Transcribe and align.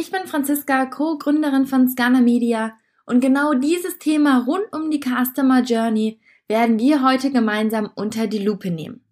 Ich 0.00 0.10
bin 0.10 0.26
Franziska, 0.26 0.86
Co-Gründerin 0.86 1.66
von 1.66 1.86
Scanner 1.86 2.22
Media 2.22 2.72
und 3.04 3.20
genau 3.20 3.52
dieses 3.52 3.98
Thema 3.98 4.44
rund 4.46 4.64
um 4.72 4.90
die 4.90 4.98
Customer 4.98 5.60
Journey 5.60 6.18
werden 6.48 6.78
wir 6.78 7.02
heute 7.02 7.30
gemeinsam 7.30 7.90
unter 7.96 8.26
die 8.26 8.38
Lupe 8.38 8.70
nehmen. 8.70 9.04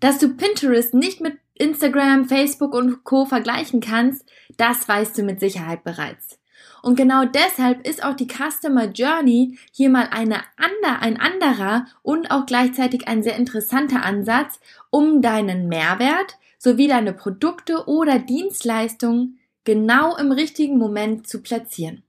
Dass 0.00 0.16
du 0.16 0.30
Pinterest 0.34 0.94
nicht 0.94 1.20
mit 1.20 1.36
Instagram, 1.52 2.24
Facebook 2.24 2.72
und 2.72 3.04
Co 3.04 3.26
vergleichen 3.26 3.82
kannst, 3.82 4.24
das 4.56 4.88
weißt 4.88 5.18
du 5.18 5.24
mit 5.24 5.40
Sicherheit 5.40 5.84
bereits. 5.84 6.38
Und 6.80 6.96
genau 6.96 7.26
deshalb 7.26 7.86
ist 7.86 8.02
auch 8.02 8.16
die 8.16 8.28
Customer 8.28 8.86
Journey 8.86 9.58
hier 9.72 9.90
mal 9.90 10.08
eine 10.10 10.36
ander, 10.56 11.02
ein 11.02 11.20
anderer 11.20 11.84
und 12.00 12.30
auch 12.30 12.46
gleichzeitig 12.46 13.08
ein 13.08 13.22
sehr 13.22 13.36
interessanter 13.36 14.02
Ansatz, 14.02 14.58
um 14.88 15.20
deinen 15.20 15.68
Mehrwert 15.68 16.38
sowie 16.56 16.88
deine 16.88 17.12
Produkte 17.12 17.86
oder 17.88 18.18
Dienstleistungen 18.18 19.38
genau 19.64 20.16
im 20.16 20.32
richtigen 20.32 20.78
Moment 20.78 21.26
zu 21.26 21.42
platzieren. 21.42 22.02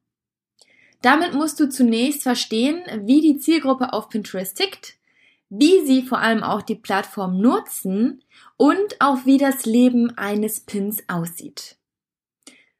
Damit 1.01 1.33
musst 1.33 1.59
du 1.59 1.67
zunächst 1.67 2.23
verstehen, 2.23 2.81
wie 3.05 3.21
die 3.21 3.37
Zielgruppe 3.37 3.91
auf 3.91 4.09
Pinterest 4.09 4.55
tickt, 4.55 4.95
wie 5.49 5.85
sie 5.85 6.01
vor 6.01 6.19
allem 6.19 6.43
auch 6.43 6.61
die 6.61 6.75
Plattform 6.75 7.37
nutzen 7.37 8.23
und 8.57 8.99
auch 8.99 9.25
wie 9.25 9.37
das 9.37 9.65
Leben 9.65 10.17
eines 10.17 10.61
Pins 10.61 11.03
aussieht. 11.07 11.77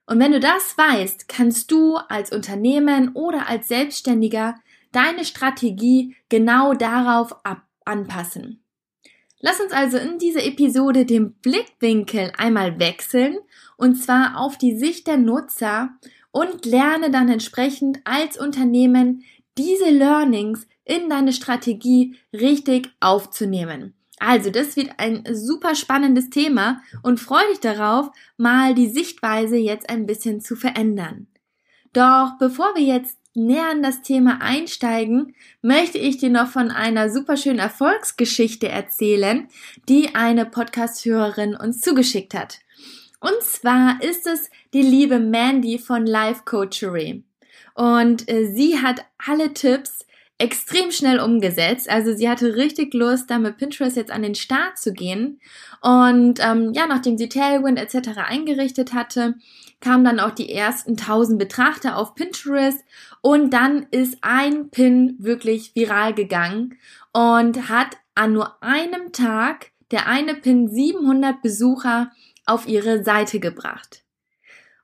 Und 0.06 0.20
wenn 0.20 0.32
du 0.32 0.40
das 0.40 0.78
weißt, 0.78 1.28
kannst 1.28 1.72
du 1.72 1.98
als 1.98 2.32
Unternehmen 2.32 3.14
oder 3.14 3.48
als 3.48 3.68
Selbstständiger 3.68 4.56
deine 4.92 5.26
Strategie 5.26 6.16
genau 6.30 6.74
darauf 6.74 7.36
anpassen. 7.86 8.63
Lass 9.46 9.60
uns 9.60 9.74
also 9.74 9.98
in 9.98 10.20
dieser 10.20 10.46
Episode 10.46 11.06
den 11.06 11.34
Blickwinkel 11.34 12.32
einmal 12.38 12.80
wechseln 12.80 13.38
und 13.76 13.96
zwar 13.96 14.40
auf 14.40 14.58
die 14.58 14.78
Sicht 14.78 15.06
der 15.06 15.18
Nutzer 15.18 15.90
und 16.32 16.66
lerne 16.66 17.12
dann 17.12 17.28
entsprechend 17.28 18.00
als 18.06 18.40
Unternehmen 18.40 19.26
diese 19.58 19.90
Learnings 19.90 20.66
in 20.86 21.10
deine 21.10 21.34
Strategie 21.34 22.16
richtig 22.32 22.90
aufzunehmen. 23.02 23.94
Also, 24.18 24.50
das 24.50 24.78
wird 24.78 24.92
ein 24.96 25.26
super 25.34 25.76
spannendes 25.76 26.30
Thema 26.30 26.82
und 27.02 27.20
freue 27.20 27.50
dich 27.50 27.60
darauf, 27.60 28.12
mal 28.38 28.74
die 28.74 28.88
Sichtweise 28.88 29.58
jetzt 29.58 29.90
ein 29.90 30.06
bisschen 30.06 30.40
zu 30.40 30.56
verändern. 30.56 31.28
Doch 31.92 32.38
bevor 32.40 32.76
wir 32.76 32.84
jetzt 32.84 33.18
näher 33.34 33.70
an 33.70 33.84
das 33.84 34.02
Thema 34.02 34.40
einsteigen, 34.42 35.36
möchte 35.62 35.98
ich 35.98 36.18
dir 36.18 36.30
noch 36.30 36.48
von 36.48 36.72
einer 36.72 37.10
super 37.10 37.38
schönen 37.38 37.60
Erfolgsgeschichte 37.60 38.68
erzählen, 38.68 39.48
die 39.90 40.16
eine 40.16 40.46
Podcast-Hörerin 40.46 41.56
uns 41.56 41.82
zugeschickt 41.82 42.34
hat. 42.34 42.60
Und 43.20 43.42
zwar 43.42 44.02
ist 44.04 44.28
es 44.28 44.50
die 44.74 44.82
liebe 44.82 45.20
Mandy 45.20 45.80
von 45.80 46.06
Life 46.06 46.42
Coachery. 46.46 47.24
Und 47.74 48.30
äh, 48.30 48.46
sie 48.46 48.80
hat 48.80 49.06
alle 49.18 49.54
Tipps 49.54 50.06
extrem 50.38 50.92
schnell 50.92 51.20
umgesetzt. 51.20 51.90
Also 51.90 52.14
sie 52.14 52.28
hatte 52.28 52.56
richtig 52.56 52.94
Lust, 52.94 53.30
da 53.30 53.40
mit 53.40 53.58
Pinterest 53.58 53.96
jetzt 53.96 54.12
an 54.12 54.24
den 54.24 54.36
Start 54.36 54.78
zu 54.78 54.94
gehen. 54.94 55.40
Und 55.82 56.40
ähm, 56.42 56.74
ja, 56.74 56.88
nachdem 56.88 57.18
sie 57.18 57.30
Tailwind 57.30 57.80
etc. 57.80 58.18
eingerichtet 58.18 58.94
hatte, 58.94 59.36
kamen 59.80 60.04
dann 60.06 60.20
auch 60.20 60.32
die 60.32 60.52
ersten 60.52 60.92
1000 60.92 61.38
Betrachter 61.38 61.98
auf 61.98 62.16
Pinterest 62.16 62.84
und 63.22 63.52
dann 63.52 63.86
ist 63.92 64.18
ein 64.22 64.70
Pin 64.70 65.18
wirklich 65.20 65.76
viral 65.76 66.14
gegangen 66.14 66.78
und 67.12 67.70
hat 67.70 67.98
an 68.16 68.34
nur 68.34 68.62
einem 68.64 69.12
Tag 69.12 69.72
der 69.92 70.08
eine 70.08 70.36
Pin 70.36 70.70
700 70.70 71.42
Besucher 71.42 72.12
auf 72.46 72.68
ihre 72.68 73.04
Seite 73.04 73.40
gebracht. 73.40 74.03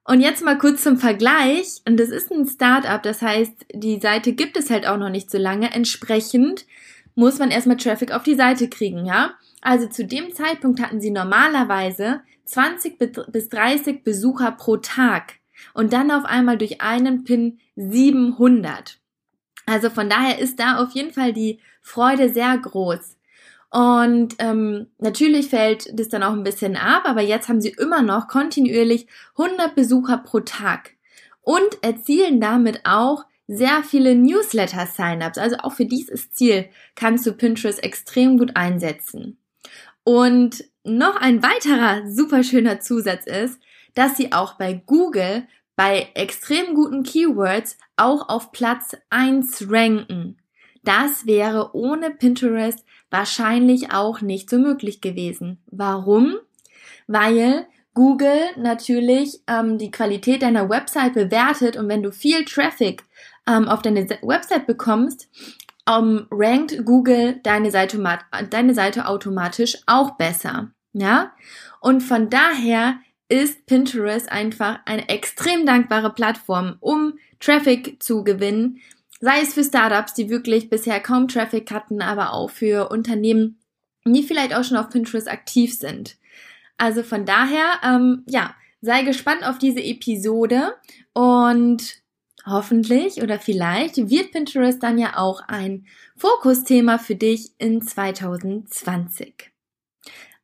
Und 0.09 0.22
jetzt 0.22 0.44
mal 0.44 0.58
kurz 0.58 0.81
zum 0.81 0.97
Vergleich. 0.97 1.84
Und 1.88 2.00
das 2.00 2.09
ist 2.09 2.31
ein 2.31 2.47
Startup, 2.47 3.02
das 3.03 3.22
heißt, 3.22 3.68
die 3.75 4.00
Seite 4.00 4.34
gibt 4.34 4.58
es 4.58 4.72
halt 4.72 4.88
auch 4.88 4.97
noch 4.97 5.12
nicht 5.12 5.30
so 5.30 5.38
lange. 5.38 5.72
Entsprechend 5.72 6.66
muss 7.14 7.38
man 7.38 7.52
erstmal 7.52 7.78
Traffic 7.78 8.12
auf 8.12 8.24
die 8.24 8.34
Seite 8.34 8.70
kriegen, 8.70 9.06
ja? 9.06 9.36
Also 9.62 9.86
zu 9.86 10.03
dem 10.06 10.34
Zeitpunkt 10.34 10.81
hatten 10.81 11.00
sie 11.00 11.12
normalerweise 11.12 12.22
20 12.46 12.97
bis 12.97 13.50
30 13.50 14.03
Besucher 14.03 14.52
pro 14.53 14.78
Tag 14.78 15.34
und 15.75 15.94
dann 15.94 16.09
auf 16.09 16.26
einmal 16.26 16.58
durch 16.58 16.81
einen 16.81 17.24
Pin 17.24 17.59
700. 17.76 18.97
Also 19.68 19.91
von 19.91 20.09
daher 20.09 20.40
ist 20.40 20.59
da 20.59 20.78
auf 20.78 20.94
jeden 20.94 21.14
Fall 21.14 21.34
die 21.34 21.59
Freude 21.84 22.34
sehr 22.34 22.58
groß. 22.58 23.16
Und 23.72 24.35
ähm, 24.40 24.88
natürlich 24.97 25.50
fällt 25.50 25.97
das 25.97 26.09
dann 26.09 26.24
auch 26.24 26.34
ein 26.34 26.44
bisschen 26.44 26.75
ab, 26.75 27.03
aber 27.06 27.22
jetzt 27.22 27.50
haben 27.50 27.62
sie 27.62 27.69
immer 27.69 28.02
noch 28.02 28.28
kontinuierlich 28.28 29.07
100 29.38 29.75
Besucher 29.75 30.18
pro 30.18 30.40
Tag 30.40 30.96
und 31.41 31.84
erzielen 31.84 32.41
damit 32.41 32.81
auch 32.85 33.25
sehr 33.47 33.84
viele 33.84 34.16
Newsletter-Signups. 34.16 35.38
Also 35.38 35.58
auch 35.58 35.74
für 35.74 35.85
dieses 35.85 36.31
Ziel 36.31 36.69
kannst 36.96 37.25
du 37.25 37.34
Pinterest 37.34 37.84
extrem 37.84 38.38
gut 38.38 38.56
einsetzen. 38.56 39.40
Und 40.03 40.63
noch 40.84 41.16
ein 41.16 41.44
weiterer 41.44 42.09
super 42.09 42.44
schöner 42.44 42.79
Zusatz 42.79 43.25
ist, 43.25 43.59
dass 43.94 44.18
sie 44.18 44.31
auch 44.31 44.53
bei 44.53 44.74
Google 44.85 45.47
bei 45.75 46.09
extrem 46.13 46.75
guten 46.75 47.03
Keywords 47.03 47.78
auch 47.96 48.29
auf 48.29 48.52
Platz 48.52 48.97
1 49.09 49.69
ranken. 49.69 50.38
Das 50.84 51.25
wäre 51.25 51.75
ohne 51.75 52.12
Pinterest 52.12 52.85
wahrscheinlich 53.12 53.94
auch 53.94 54.22
nicht 54.22 54.50
so 54.50 54.58
möglich 54.58 55.02
gewesen. 55.02 55.59
Warum? 55.68 56.36
Weil 57.08 57.66
Google 57.94 58.40
natürlich 58.56 59.42
ähm, 59.47 59.78
die 59.78 59.92
Qualität 59.92 60.42
deiner 60.42 60.70
Website 60.70 61.14
bewertet 61.14 61.75
und 61.75 61.90
wenn 61.90 62.03
du 62.03 62.12
viel 62.12 62.46
Traffic 62.46 63.03
ähm, 63.47 63.68
auf 63.68 63.81
deine 63.81 64.08
Website 64.22 64.68
bekommst, 64.68 65.28
ähm, 65.90 66.28
rankt 66.31 66.86
Google 66.86 67.40
deine 67.44 67.72
Seite, 67.72 68.02
deine 68.50 68.74
Seite 68.74 69.08
automatisch 69.08 69.78
auch 69.88 70.12
besser. 70.12 70.72
Ja? 70.94 71.34
Und 71.81 72.02
von 72.02 72.30
daher 72.30 73.00
ist 73.28 73.66
Pinterest 73.66 74.31
einfach 74.31 74.80
eine 74.86 75.08
extrem 75.09 75.66
dankbare 75.66 76.12
Plattform, 76.14 76.78
um 76.80 77.14
Traffic 77.40 78.02
zu 78.02 78.24
gewinnen, 78.24 78.80
Sei 79.19 79.41
es 79.41 79.53
für 79.53 79.63
Startups, 79.63 80.13
die 80.13 80.30
wirklich 80.30 80.69
bisher 80.69 81.00
kaum 81.00 81.28
Traffic 81.28 81.72
hatten, 81.72 82.02
aber 82.02 82.34
auch 82.34 82.50
für 82.50 82.90
Unternehmen, 82.90 83.59
die 84.06 84.24
vielleicht 84.24 84.56
auch 84.56 84.63
schon 84.63 84.78
auf 84.78 84.90
Pinterest 84.90 85.28
aktiv 85.28 85.78
sind. 85.78 86.18
Also 86.78 87.03
von 87.03 87.25
daher, 87.25 87.79
ähm, 87.84 88.24
ja, 88.28 88.56
sei 88.81 89.03
gespannt 89.03 89.44
auf 89.46 89.58
diese 89.58 89.84
Episode 89.84 90.75
und 91.13 92.02
hoffentlich 92.46 93.22
oder 93.22 93.40
vielleicht 93.40 93.97
wird 93.97 94.31
Pinterest 94.31 94.81
dann 94.81 94.97
ja 94.97 95.18
auch 95.18 95.41
ein 95.47 95.85
Fokusthema 96.16 96.97
für 96.97 97.16
dich 97.16 97.52
in 97.58 97.81
2020. 97.81 99.49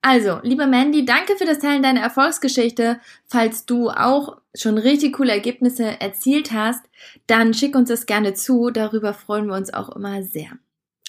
Also, 0.08 0.38
liebe 0.44 0.68
Mandy, 0.68 1.04
danke 1.04 1.36
für 1.36 1.46
das 1.46 1.58
Teilen 1.58 1.82
deiner 1.82 2.02
Erfolgsgeschichte. 2.02 3.00
Falls 3.26 3.66
du 3.66 3.90
auch 3.90 4.38
schon 4.54 4.78
richtig 4.78 5.14
coole 5.14 5.32
Ergebnisse 5.32 6.00
erzielt 6.00 6.52
hast, 6.52 6.86
dann 7.26 7.56
schick 7.56 7.76
uns 7.76 7.90
das 7.90 8.06
gerne 8.06 8.36
zu. 8.36 8.70
Darüber 8.70 9.16
freuen 9.16 9.48
wir 9.48 9.56
uns 9.56 9.74
auch 9.74 9.90
immer 9.96 10.22
sehr. 10.22 10.60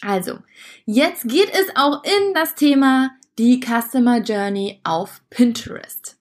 Also, 0.01 0.39
jetzt 0.87 1.29
geht 1.29 1.51
es 1.53 1.77
auch 1.77 2.05
in 2.05 2.33
das 2.33 2.55
Thema 2.55 3.11
die 3.39 3.61
Customer 3.61 4.23
Journey 4.23 4.81
auf 4.83 5.21
Pinterest. 5.29 6.17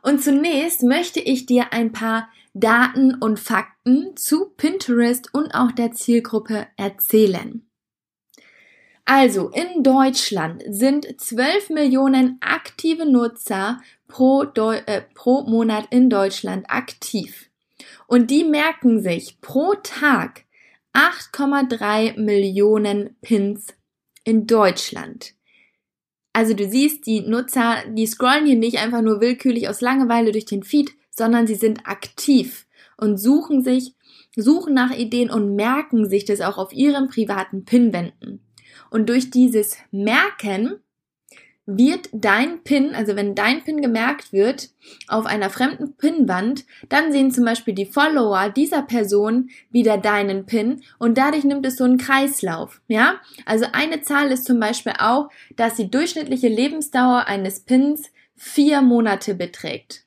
Und 0.00 0.24
zunächst 0.24 0.82
möchte 0.82 1.20
ich 1.20 1.44
dir 1.44 1.74
ein 1.74 1.92
paar 1.92 2.30
Daten 2.54 3.16
und 3.16 3.38
Fakten 3.38 4.16
zu 4.16 4.46
Pinterest 4.56 5.34
und 5.34 5.54
auch 5.54 5.72
der 5.72 5.92
Zielgruppe 5.92 6.68
erzählen. 6.78 7.66
Also 9.04 9.50
in 9.50 9.82
Deutschland 9.82 10.62
sind 10.66 11.20
12 11.20 11.70
Millionen 11.70 12.38
aktive 12.40 13.04
Nutzer 13.04 13.80
pro, 14.08 14.44
Deu 14.44 14.76
äh, 14.86 15.02
pro 15.14 15.42
Monat 15.42 15.88
in 15.90 16.08
Deutschland 16.08 16.64
aktiv. 16.68 17.50
Und 18.06 18.30
die 18.30 18.44
merken 18.44 19.02
sich 19.02 19.40
pro 19.42 19.74
Tag 19.82 20.44
8,3 20.94 22.18
Millionen 22.18 23.16
Pins 23.20 23.74
in 24.24 24.46
Deutschland. 24.46 25.34
Also 26.32 26.54
du 26.54 26.68
siehst, 26.68 27.06
die 27.06 27.20
Nutzer, 27.20 27.84
die 27.88 28.06
scrollen 28.06 28.46
hier 28.46 28.56
nicht 28.56 28.78
einfach 28.78 29.02
nur 29.02 29.20
willkürlich 29.20 29.68
aus 29.68 29.80
Langeweile 29.80 30.32
durch 30.32 30.46
den 30.46 30.62
Feed, 30.62 30.92
sondern 31.10 31.46
sie 31.46 31.54
sind 31.54 31.86
aktiv. 31.86 32.66
und 32.96 33.18
suchen 33.18 33.64
sich, 33.64 33.94
suchen 34.36 34.72
nach 34.72 34.96
Ideen 34.96 35.28
und 35.28 35.56
merken 35.56 36.08
sich 36.08 36.24
das 36.24 36.40
auch 36.40 36.58
auf 36.58 36.72
ihren 36.72 37.08
privaten 37.08 37.64
Pinwänden. 37.64 38.40
Und 38.94 39.08
durch 39.08 39.28
dieses 39.30 39.76
Merken 39.90 40.76
wird 41.66 42.08
dein 42.12 42.62
Pin, 42.62 42.94
also 42.94 43.16
wenn 43.16 43.34
dein 43.34 43.64
Pin 43.64 43.82
gemerkt 43.82 44.32
wird 44.32 44.70
auf 45.08 45.26
einer 45.26 45.50
fremden 45.50 45.96
Pinwand, 45.96 46.64
dann 46.90 47.10
sehen 47.10 47.32
zum 47.32 47.44
Beispiel 47.44 47.74
die 47.74 47.86
Follower 47.86 48.50
dieser 48.50 48.82
Person 48.82 49.50
wieder 49.68 49.98
deinen 49.98 50.46
Pin 50.46 50.84
und 51.00 51.18
dadurch 51.18 51.42
nimmt 51.42 51.66
es 51.66 51.76
so 51.76 51.82
einen 51.82 51.98
Kreislauf, 51.98 52.82
ja? 52.86 53.20
Also 53.46 53.66
eine 53.72 54.02
Zahl 54.02 54.30
ist 54.30 54.44
zum 54.44 54.60
Beispiel 54.60 54.92
auch, 55.00 55.28
dass 55.56 55.74
die 55.74 55.90
durchschnittliche 55.90 56.48
Lebensdauer 56.48 57.26
eines 57.26 57.64
Pins 57.64 58.12
vier 58.36 58.80
Monate 58.80 59.34
beträgt. 59.34 60.04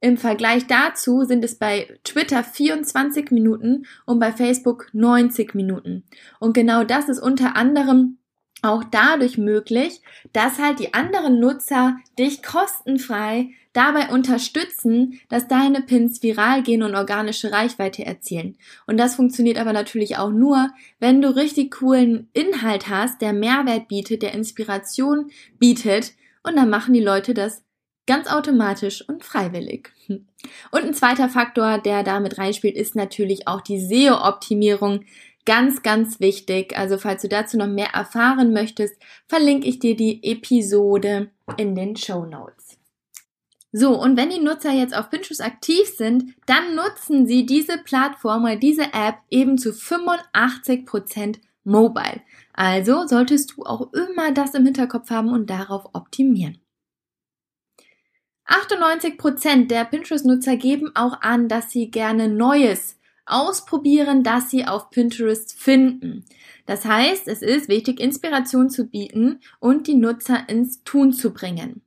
Im 0.00 0.16
Vergleich 0.16 0.68
dazu 0.68 1.24
sind 1.24 1.44
es 1.44 1.56
bei 1.56 1.98
Twitter 2.04 2.44
24 2.44 3.32
Minuten 3.32 3.86
und 4.06 4.20
bei 4.20 4.30
Facebook 4.30 4.86
90 4.92 5.56
Minuten. 5.56 6.04
Und 6.38 6.54
genau 6.54 6.84
das 6.84 7.08
ist 7.08 7.18
unter 7.18 7.56
anderem 7.56 8.19
auch 8.62 8.84
dadurch 8.84 9.38
möglich, 9.38 10.00
dass 10.32 10.58
halt 10.58 10.78
die 10.78 10.94
anderen 10.94 11.40
Nutzer 11.40 11.96
dich 12.18 12.42
kostenfrei 12.42 13.50
dabei 13.72 14.08
unterstützen, 14.08 15.20
dass 15.28 15.46
deine 15.46 15.82
Pins 15.82 16.22
viral 16.22 16.62
gehen 16.62 16.82
und 16.82 16.94
organische 16.94 17.52
Reichweite 17.52 18.04
erzielen. 18.04 18.56
Und 18.86 18.96
das 18.96 19.14
funktioniert 19.14 19.58
aber 19.58 19.72
natürlich 19.72 20.16
auch 20.16 20.30
nur, 20.30 20.70
wenn 20.98 21.22
du 21.22 21.34
richtig 21.34 21.70
coolen 21.72 22.28
Inhalt 22.32 22.88
hast, 22.88 23.20
der 23.20 23.32
Mehrwert 23.32 23.88
bietet, 23.88 24.22
der 24.22 24.34
Inspiration 24.34 25.30
bietet. 25.58 26.12
Und 26.42 26.56
dann 26.56 26.70
machen 26.70 26.94
die 26.94 27.02
Leute 27.02 27.34
das 27.34 27.62
ganz 28.06 28.26
automatisch 28.26 29.08
und 29.08 29.24
freiwillig. 29.24 29.92
Und 30.08 30.82
ein 30.84 30.94
zweiter 30.94 31.28
Faktor, 31.28 31.78
der 31.78 32.02
damit 32.02 32.38
reinspielt, 32.38 32.74
ist 32.74 32.96
natürlich 32.96 33.46
auch 33.46 33.60
die 33.60 33.78
SEO-Optimierung. 33.78 35.04
Ganz, 35.46 35.82
ganz 35.82 36.20
wichtig. 36.20 36.76
Also 36.76 36.98
falls 36.98 37.22
du 37.22 37.28
dazu 37.28 37.56
noch 37.56 37.66
mehr 37.66 37.90
erfahren 37.94 38.52
möchtest, 38.52 38.96
verlinke 39.26 39.66
ich 39.66 39.78
dir 39.78 39.96
die 39.96 40.22
Episode 40.22 41.30
in 41.56 41.74
den 41.74 41.96
Show 41.96 42.26
Notes. 42.26 42.78
So, 43.72 44.00
und 44.00 44.16
wenn 44.16 44.30
die 44.30 44.40
Nutzer 44.40 44.72
jetzt 44.72 44.96
auf 44.96 45.10
Pinterest 45.10 45.40
aktiv 45.40 45.86
sind, 45.96 46.34
dann 46.46 46.74
nutzen 46.74 47.26
sie 47.26 47.46
diese 47.46 47.78
Plattform 47.78 48.44
oder 48.44 48.56
diese 48.56 48.92
App 48.92 49.18
eben 49.30 49.58
zu 49.58 49.70
85% 49.70 51.36
mobile. 51.62 52.20
Also 52.52 53.06
solltest 53.06 53.52
du 53.52 53.62
auch 53.62 53.92
immer 53.92 54.32
das 54.32 54.54
im 54.54 54.64
Hinterkopf 54.64 55.10
haben 55.10 55.30
und 55.30 55.48
darauf 55.48 55.84
optimieren. 55.92 56.58
98% 58.46 59.68
der 59.68 59.84
Pinterest-Nutzer 59.84 60.56
geben 60.56 60.90
auch 60.96 61.20
an, 61.20 61.48
dass 61.48 61.70
sie 61.70 61.92
gerne 61.92 62.28
Neues 62.28 62.99
ausprobieren, 63.30 64.22
das 64.22 64.50
sie 64.50 64.66
auf 64.66 64.90
Pinterest 64.90 65.58
finden. 65.58 66.24
Das 66.66 66.84
heißt, 66.84 67.28
es 67.28 67.42
ist 67.42 67.68
wichtig, 67.68 68.00
Inspiration 68.00 68.70
zu 68.70 68.86
bieten 68.86 69.40
und 69.58 69.86
die 69.86 69.94
Nutzer 69.94 70.48
ins 70.48 70.82
Tun 70.84 71.12
zu 71.12 71.32
bringen. 71.32 71.82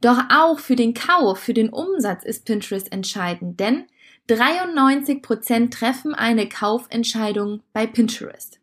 Doch 0.00 0.18
auch 0.30 0.58
für 0.58 0.76
den 0.76 0.94
Kauf, 0.94 1.38
für 1.38 1.54
den 1.54 1.70
Umsatz 1.70 2.24
ist 2.24 2.44
Pinterest 2.44 2.92
entscheidend, 2.92 3.60
denn 3.60 3.84
93% 4.28 5.70
treffen 5.70 6.14
eine 6.14 6.48
Kaufentscheidung 6.48 7.62
bei 7.72 7.86
Pinterest. 7.86 8.60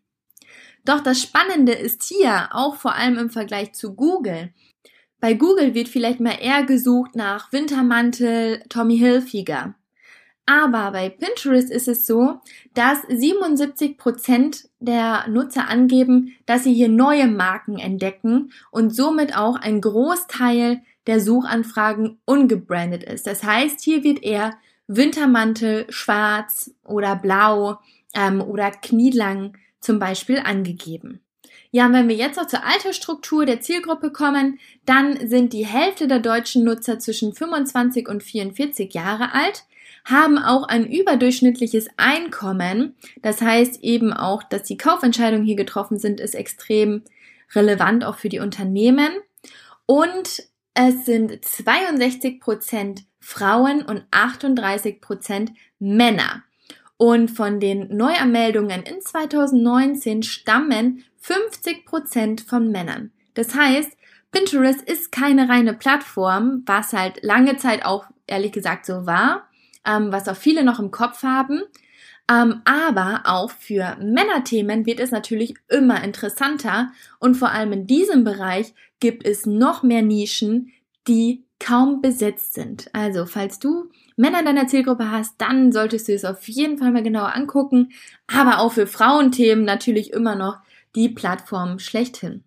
Doch 0.83 1.01
das 1.01 1.21
Spannende 1.21 1.71
ist 1.71 2.03
hier, 2.03 2.49
auch 2.51 2.75
vor 2.75 2.93
allem 2.93 3.17
im 3.17 3.29
Vergleich 3.31 3.73
zu 3.73 3.95
Google, 3.95 4.53
bei 5.19 5.33
Google 5.33 5.73
wird 5.73 5.87
vielleicht 5.87 6.19
mal 6.19 6.37
eher 6.39 6.63
gesucht 6.63 7.15
nach 7.15 7.51
Wintermantel 7.51 8.61
Tommy 8.69 8.97
Hilfiger. 8.97 9.73
Aber 10.45 10.91
bei 10.91 11.09
Pinterest 11.09 11.71
ist 11.71 11.87
es 11.87 12.05
so, 12.05 12.39
dass 12.75 12.99
77% 13.05 14.67
der 14.79 15.27
Nutzer 15.27 15.67
angeben, 15.67 16.35
dass 16.45 16.63
sie 16.63 16.73
hier 16.73 16.89
neue 16.89 17.27
Marken 17.27 17.79
entdecken 17.79 18.51
und 18.69 18.95
somit 18.95 19.35
auch 19.35 19.55
ein 19.55 19.81
Großteil 19.81 20.81
der 21.07 21.19
Suchanfragen 21.19 22.19
ungebrandet 22.25 23.03
ist. 23.03 23.25
Das 23.25 23.43
heißt, 23.43 23.81
hier 23.81 24.03
wird 24.03 24.23
eher 24.23 24.55
Wintermantel 24.87 25.87
schwarz 25.89 26.71
oder 26.83 27.15
blau 27.15 27.79
ähm, 28.13 28.41
oder 28.41 28.69
knielang 28.69 29.57
zum 29.79 29.97
Beispiel 29.97 30.39
angegeben. 30.39 31.21
Ja, 31.71 31.87
und 31.87 31.93
wenn 31.93 32.07
wir 32.07 32.15
jetzt 32.15 32.37
noch 32.37 32.47
zur 32.47 32.63
Altersstruktur 32.63 33.45
der 33.45 33.61
Zielgruppe 33.61 34.11
kommen, 34.11 34.59
dann 34.85 35.27
sind 35.27 35.53
die 35.53 35.65
Hälfte 35.65 36.07
der 36.07 36.19
deutschen 36.19 36.63
Nutzer 36.63 36.99
zwischen 36.99 37.33
25 37.33 38.07
und 38.07 38.23
44 38.23 38.93
Jahre 38.93 39.33
alt 39.33 39.65
haben 40.05 40.37
auch 40.37 40.67
ein 40.67 40.85
überdurchschnittliches 40.85 41.87
Einkommen. 41.97 42.95
Das 43.21 43.41
heißt 43.41 43.83
eben 43.83 44.13
auch, 44.13 44.43
dass 44.43 44.63
die 44.63 44.77
Kaufentscheidungen 44.77 45.45
hier 45.45 45.55
getroffen 45.55 45.97
sind, 45.97 46.19
ist 46.19 46.35
extrem 46.35 47.03
relevant 47.53 48.05
auch 48.05 48.15
für 48.15 48.29
die 48.29 48.39
Unternehmen. 48.39 49.09
Und 49.87 50.43
es 50.75 51.05
sind 51.05 51.43
62 51.43 52.39
Prozent 52.39 53.05
Frauen 53.19 53.81
und 53.81 54.03
38 54.11 55.01
Prozent 55.01 55.51
Männer. 55.79 56.43
Und 56.97 57.29
von 57.29 57.59
den 57.59 57.95
Neuanmeldungen 57.95 58.83
in 58.83 59.01
2019 59.01 60.23
stammen 60.23 61.03
50 61.17 61.85
Prozent 61.85 62.41
von 62.41 62.71
Männern. 62.71 63.11
Das 63.33 63.55
heißt, 63.55 63.91
Pinterest 64.31 64.81
ist 64.81 65.11
keine 65.11 65.49
reine 65.49 65.73
Plattform, 65.73 66.63
was 66.65 66.93
halt 66.93 67.23
lange 67.23 67.57
Zeit 67.57 67.83
auch 67.83 68.05
ehrlich 68.27 68.51
gesagt 68.51 68.85
so 68.85 69.05
war, 69.05 69.47
ähm, 69.85 70.11
was 70.11 70.27
auch 70.27 70.35
viele 70.35 70.63
noch 70.63 70.79
im 70.79 70.91
Kopf 70.91 71.23
haben. 71.23 71.61
Ähm, 72.29 72.61
aber 72.65 73.23
auch 73.25 73.51
für 73.51 73.97
Männerthemen 74.01 74.85
wird 74.85 74.99
es 74.99 75.11
natürlich 75.11 75.53
immer 75.69 76.03
interessanter 76.03 76.91
und 77.19 77.35
vor 77.35 77.51
allem 77.51 77.71
in 77.71 77.87
diesem 77.87 78.23
Bereich 78.23 78.73
gibt 78.99 79.25
es 79.25 79.45
noch 79.45 79.83
mehr 79.83 80.01
Nischen, 80.01 80.71
die 81.07 81.45
kaum 81.59 82.01
besetzt 82.01 82.53
sind. 82.53 82.89
Also, 82.93 83.25
falls 83.25 83.59
du 83.59 83.89
Männer 84.17 84.39
in 84.39 84.45
deiner 84.45 84.67
Zielgruppe 84.67 85.11
hast, 85.11 85.35
dann 85.37 85.71
solltest 85.71 86.07
du 86.07 86.13
es 86.13 86.25
auf 86.25 86.47
jeden 86.47 86.77
Fall 86.77 86.91
mal 86.91 87.03
genauer 87.03 87.35
angucken. 87.35 87.91
Aber 88.27 88.59
auch 88.59 88.73
für 88.73 88.87
Frauenthemen 88.87 89.65
natürlich 89.65 90.11
immer 90.11 90.35
noch 90.35 90.57
die 90.95 91.09
Plattform 91.09 91.79
schlechthin. 91.79 92.43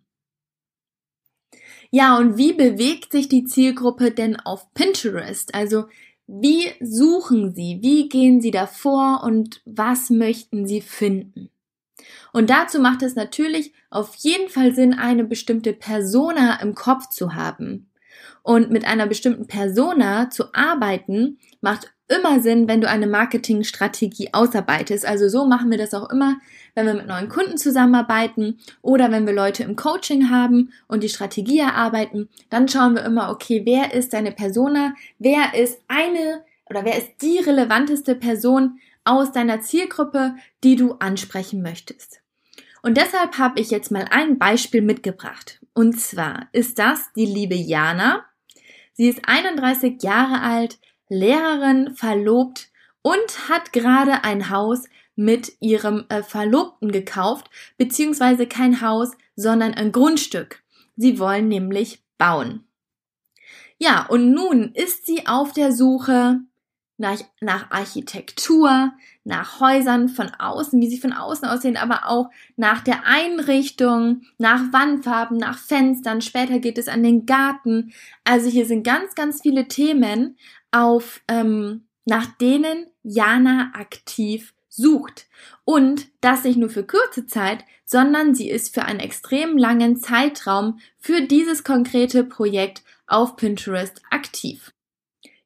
Ja, 1.91 2.19
und 2.19 2.37
wie 2.37 2.53
bewegt 2.53 3.13
sich 3.13 3.29
die 3.29 3.45
Zielgruppe 3.45 4.11
denn 4.11 4.37
auf 4.37 4.73
Pinterest? 4.75 5.55
Also 5.55 5.87
wie 6.29 6.67
suchen 6.81 7.55
Sie? 7.55 7.79
Wie 7.81 8.09
gehen 8.11 8.43
Sie 8.43 8.51
davor 8.51 9.23
und 9.25 9.63
was 9.65 10.11
möchten 10.11 10.67
Sie 10.67 10.83
finden? 10.83 11.49
Und 12.35 12.51
dazu 12.51 12.79
macht 12.81 13.03
es 13.03 13.15
natürlich 13.15 13.73
auf 13.89 14.15
jeden 14.17 14.51
Fall 14.51 14.75
Sinn, 14.75 14.93
eine 14.93 15.25
bestimmte 15.25 15.73
Persona 15.73 16.61
im 16.61 16.75
Kopf 16.75 17.09
zu 17.09 17.35
haben. 17.35 17.91
Und 18.43 18.71
mit 18.71 18.85
einer 18.85 19.07
bestimmten 19.07 19.47
Persona 19.47 20.29
zu 20.29 20.55
arbeiten, 20.55 21.39
macht 21.63 21.93
immer 22.09 22.41
Sinn, 22.41 22.69
wenn 22.69 22.83
du 22.83 22.89
eine 22.89 23.07
Marketingstrategie 23.07 24.31
ausarbeitest. 24.33 25.07
Also 25.07 25.29
so 25.29 25.47
machen 25.47 25.71
wir 25.71 25.79
das 25.79 25.95
auch 25.95 26.11
immer, 26.11 26.37
wenn 26.79 26.87
wir 26.87 26.95
mit 26.95 27.09
neuen 27.09 27.29
Kunden 27.29 27.59
zusammenarbeiten 27.59 28.61
oder 28.83 29.11
wenn 29.11 29.27
wir 29.27 29.35
Leute 29.35 29.65
im 29.65 29.75
Coaching 29.75 30.31
haben 30.31 30.73
und 30.87 31.03
die 31.03 31.09
Strategie 31.09 31.59
erarbeiten, 31.59 32.29
dann 32.51 32.69
schauen 32.69 32.95
wir 32.95 33.05
immer, 33.05 33.31
okay, 33.31 33.63
wer 33.65 33.93
ist 33.93 34.13
deine 34.13 34.31
Persona? 34.31 34.95
Wer 35.19 35.55
ist 35.55 35.83
eine 35.89 36.45
oder 36.71 36.85
wer 36.85 36.97
ist 36.97 37.11
die 37.21 37.39
relevanteste 37.39 38.15
Person 38.15 38.79
aus 39.03 39.33
deiner 39.33 39.61
Zielgruppe, 39.61 40.37
die 40.63 40.77
du 40.77 40.93
ansprechen 41.01 41.63
möchtest? 41.63 42.21
Und 42.83 42.97
deshalb 42.97 43.39
habe 43.39 43.59
ich 43.61 43.71
jetzt 43.71 43.91
mal 43.91 44.07
ein 44.11 44.39
Beispiel 44.39 44.83
mitgebracht. 44.83 45.61
Und 45.75 45.99
zwar 45.99 46.47
ist 46.53 46.79
das 46.79 47.13
die 47.15 47.27
liebe 47.27 47.57
Jana. 47.57 48.25
Sie 48.93 49.09
ist 49.09 49.21
31 49.27 50.01
Jahre 50.03 50.43
alt, 50.43 50.79
Lehrerin, 51.09 51.97
verlobt 51.97 52.69
und 53.03 53.49
hat 53.49 53.73
gerade 53.73 54.23
ein 54.23 54.51
Haus 54.51 54.85
mit 55.19 55.55
ihrem 55.59 56.05
äh, 56.11 56.23
Verlobten 56.23 56.93
gekauft, 56.93 57.51
beziehungsweise 57.77 58.47
kein 58.47 58.81
Haus, 58.81 59.11
sondern 59.35 59.75
ein 59.75 59.91
Grundstück. 59.91 60.63
Sie 60.97 61.19
wollen 61.19 61.49
nämlich 61.49 62.05
bauen. 62.19 62.65
Ja, 63.79 64.07
und 64.07 64.31
nun 64.31 64.73
ist 64.75 65.07
sie 65.07 65.27
auf 65.27 65.53
der 65.53 65.73
Suche 65.73 66.39
nach, 66.99 67.19
nach 67.41 67.69
Architektur, 67.73 68.93
nach 69.25 69.59
Häusern 69.59 70.09
von 70.09 70.31
außen, 70.39 70.81
wie 70.81 70.89
sie 70.89 71.01
von 71.01 71.13
außen 71.13 71.49
aussehen, 71.49 71.77
aber 71.77 72.07
auch 72.07 72.31
nach 72.57 72.83
der 72.83 73.05
Einrichtung, 73.05 74.23
nach 74.39 74.73
Wandfarben, 74.73 75.37
nach 75.37 75.59
Fenstern. 75.59 76.21
Später 76.21 76.61
geht 76.61 76.79
es 76.79 76.87
an 76.87 77.03
den 77.03 77.27
Garten. 77.27 77.93
Also 78.23 78.49
hier 78.49 78.67
sind 78.67 78.85
ganz, 78.85 79.17
ganz 79.17 79.43
viele 79.43 79.67
Themen, 79.67 80.37
auf 80.71 81.23
ähm, 81.27 81.89
nach 82.05 82.27
denen 82.27 82.87
Jana 83.03 83.73
aktiv 83.75 84.55
sucht. 84.69 85.27
Und 85.65 86.09
das 86.21 86.45
nicht 86.45 86.59
nur 86.59 86.71
für 86.71 86.85
kurze 86.85 87.27
Zeit, 87.27 87.65
sondern 87.85 88.35
sie 88.35 88.51
ist 88.51 88.75
für 88.75 88.85
einen 88.85 89.01
extrem 89.01 89.57
langen 89.57 89.97
Zeitraum 89.97 90.81
für 90.99 91.23
dieses 91.23 91.65
konkrete 91.65 92.25
Projekt 92.25 92.83
auf 93.07 93.37
Pinterest 93.37 94.03
aktiv. 94.11 94.73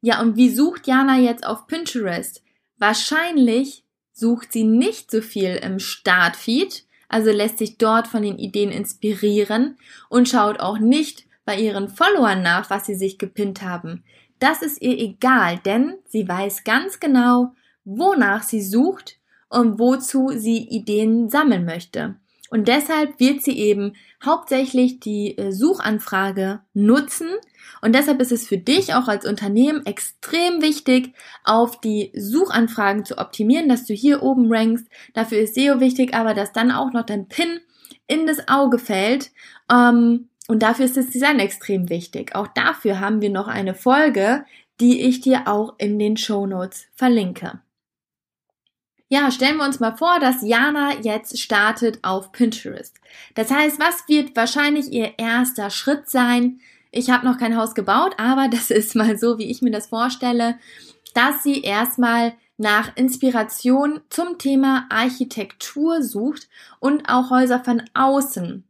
Ja, 0.01 0.21
und 0.21 0.37
wie 0.37 0.51
sucht 0.51 0.87
Jana 0.89 1.19
jetzt 1.19 1.47
auf 1.47 1.67
Pinterest? 1.69 2.43
Wahrscheinlich 2.79 3.85
sucht 4.13 4.53
sie 4.53 4.65
nicht 4.65 5.11
so 5.11 5.21
viel 5.21 5.55
im 5.57 5.79
Startfeed, 5.79 6.85
also 7.09 7.31
lässt 7.31 7.59
sich 7.59 7.79
dort 7.79 8.09
von 8.09 8.23
den 8.23 8.39
Ideen 8.39 8.73
inspirieren 8.73 9.79
und 10.09 10.29
schaut 10.29 10.59
auch 10.61 10.79
nicht 10.79 11.27
bei 11.45 11.59
ihren 11.59 11.89
Followern 11.89 12.43
nach, 12.43 12.71
was 12.71 12.87
sie 12.87 12.95
sich 12.95 13.19
gepinnt 13.19 13.63
haben. 13.63 14.05
Das 14.39 14.63
ist 14.63 14.83
ihr 14.83 14.99
egal, 14.99 15.59
denn 15.59 15.99
sie 16.09 16.27
weiß 16.27 16.65
ganz 16.65 16.99
genau, 16.99 17.55
wonach 17.85 18.43
sie 18.43 18.63
sucht 18.63 19.19
und 19.49 19.79
wozu 19.79 20.31
sie 20.35 20.59
Ideen 20.69 21.29
sammeln 21.29 21.65
möchte. 21.65 22.17
Und 22.53 22.69
deshalb 22.69 23.19
wird 23.19 23.43
sie 23.43 23.59
eben 23.59 23.95
hauptsächlich 24.23 25.01
die 25.01 25.39
äh, 25.39 25.53
Suchanfrage 25.53 26.61
nutzen. 26.75 27.29
Und 27.81 27.95
deshalb 27.95 28.21
ist 28.21 28.31
es 28.31 28.47
für 28.47 28.59
dich 28.59 28.95
auch 28.95 29.09
als 29.09 29.25
Unternehmen 29.25 29.87
extrem 29.87 30.61
wichtig, 30.61 31.15
auf 31.45 31.81
die 31.81 32.13
Suchanfragen 32.15 33.07
zu 33.07 33.17
optimieren, 33.17 33.71
dass 33.71 33.87
du 33.87 33.95
hier 33.95 34.23
oben 34.23 34.53
rankst. 34.53 34.87
Dafür 35.15 35.39
ist 35.39 35.55
SEO 35.55 35.81
wichtig, 35.81 36.13
aber 36.13 36.35
dass 36.35 36.53
dann 36.53 36.71
auch 36.71 36.93
noch 36.93 37.07
dein 37.07 37.27
Pin 37.27 37.61
in 38.07 38.27
das 38.27 38.47
Auge 38.49 38.79
fällt. 38.79 39.31
Ähm, 39.71 40.29
und 40.47 40.63
dafür 40.63 40.85
ist 40.85 40.99
das 40.99 41.09
Design 41.09 41.39
extrem 41.39 41.89
wichtig. 41.89 42.35
Auch 42.35 42.49
dafür 42.49 43.01
haben 43.01 43.23
wir 43.23 43.31
noch 43.31 43.49
eine 43.49 43.75
Folge, 43.75 44.45
die 44.79 45.01
ich 45.01 45.23
dir 45.23 45.49
auch 45.49 45.77
in 45.79 45.99
den 45.99 46.19
Show 46.19 46.47
Notes 46.47 46.85
verlinke. 46.95 47.61
Ja, 49.13 49.31
stellen 49.31 49.59
wir 49.59 49.67
uns 49.67 49.79
mal 49.79 49.95
vor, 49.95 50.21
dass 50.21 50.41
Jana 50.41 50.95
jetzt 51.03 51.39
startet 51.39 51.99
auf 52.01 52.33
Pinterest. 52.33 52.97
Das 53.35 53.51
heißt, 53.51 53.79
was 53.79 54.09
wird 54.09 54.35
wahrscheinlich 54.35 54.91
ihr 54.91 55.19
erster 55.19 55.69
Schritt 55.69 56.09
sein? 56.09 56.61
Ich 56.91 57.11
habe 57.11 57.27
noch 57.27 57.37
kein 57.37 57.59
Haus 57.59 57.75
gebaut, 57.75 58.15
aber 58.17 58.49
das 58.49 58.71
ist 58.71 58.97
mal 58.97 59.19
so, 59.19 59.37
wie 59.37 59.51
ich 59.51 59.61
mir 59.61 59.71
das 59.71 59.89
vorstelle, 59.89 60.59
dass 61.13 61.43
sie 61.43 61.61
erstmal 61.61 62.33
nach 62.57 62.97
Inspiration 62.97 64.01
zum 64.09 64.39
Thema 64.39 64.87
Architektur 64.89 66.03
sucht 66.03 66.49
und 66.81 67.11
auch 67.11 67.29
Häuser 67.29 67.63
von 67.63 67.83
außen. 67.93 68.65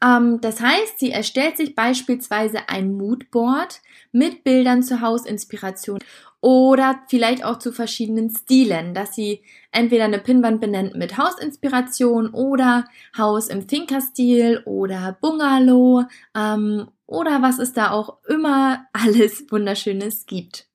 Ähm, 0.00 0.40
das 0.40 0.60
heißt, 0.60 1.00
sie 1.00 1.10
erstellt 1.10 1.56
sich 1.56 1.74
beispielsweise 1.74 2.68
ein 2.68 2.96
Moodboard 2.96 3.80
mit 4.12 4.44
Bildern 4.44 4.84
zur 4.84 5.00
Hausinspiration 5.00 5.98
oder 6.40 7.00
vielleicht 7.08 7.44
auch 7.44 7.58
zu 7.58 7.72
verschiedenen 7.72 8.30
Stilen, 8.30 8.94
dass 8.94 9.14
sie 9.14 9.42
entweder 9.72 10.04
eine 10.04 10.18
Pinnwand 10.20 10.60
benennt 10.60 10.94
mit 10.94 11.18
Hausinspiration 11.18 12.28
oder 12.28 12.84
Haus 13.16 13.48
im 13.48 13.68
Finkerstil 13.68 14.62
oder 14.64 15.18
Bungalow 15.20 16.04
ähm, 16.36 16.88
oder 17.06 17.42
was 17.42 17.58
es 17.58 17.72
da 17.72 17.90
auch 17.90 18.18
immer 18.28 18.86
alles 18.92 19.50
Wunderschönes 19.50 20.26
gibt. 20.26 20.66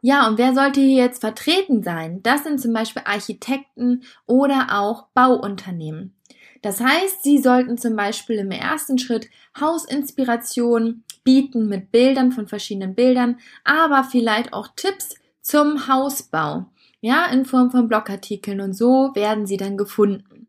Ja, 0.00 0.28
und 0.28 0.38
wer 0.38 0.54
sollte 0.54 0.80
hier 0.80 1.02
jetzt 1.02 1.20
vertreten 1.20 1.82
sein? 1.82 2.22
Das 2.22 2.44
sind 2.44 2.60
zum 2.60 2.72
Beispiel 2.72 3.02
Architekten 3.04 4.04
oder 4.26 4.68
auch 4.78 5.08
Bauunternehmen. 5.14 6.14
Das 6.62 6.80
heißt, 6.80 7.22
Sie 7.22 7.38
sollten 7.38 7.78
zum 7.78 7.96
Beispiel 7.96 8.36
im 8.36 8.50
ersten 8.50 8.98
Schritt 8.98 9.28
Hausinspiration 9.58 11.04
bieten 11.24 11.68
mit 11.68 11.90
Bildern 11.90 12.32
von 12.32 12.46
verschiedenen 12.46 12.94
Bildern, 12.94 13.38
aber 13.64 14.04
vielleicht 14.04 14.52
auch 14.52 14.68
Tipps 14.76 15.14
zum 15.40 15.88
Hausbau, 15.88 16.66
ja, 17.00 17.26
in 17.26 17.44
Form 17.44 17.70
von 17.70 17.88
Blogartikeln 17.88 18.60
und 18.60 18.74
so 18.74 19.12
werden 19.14 19.46
sie 19.46 19.56
dann 19.56 19.76
gefunden. 19.76 20.48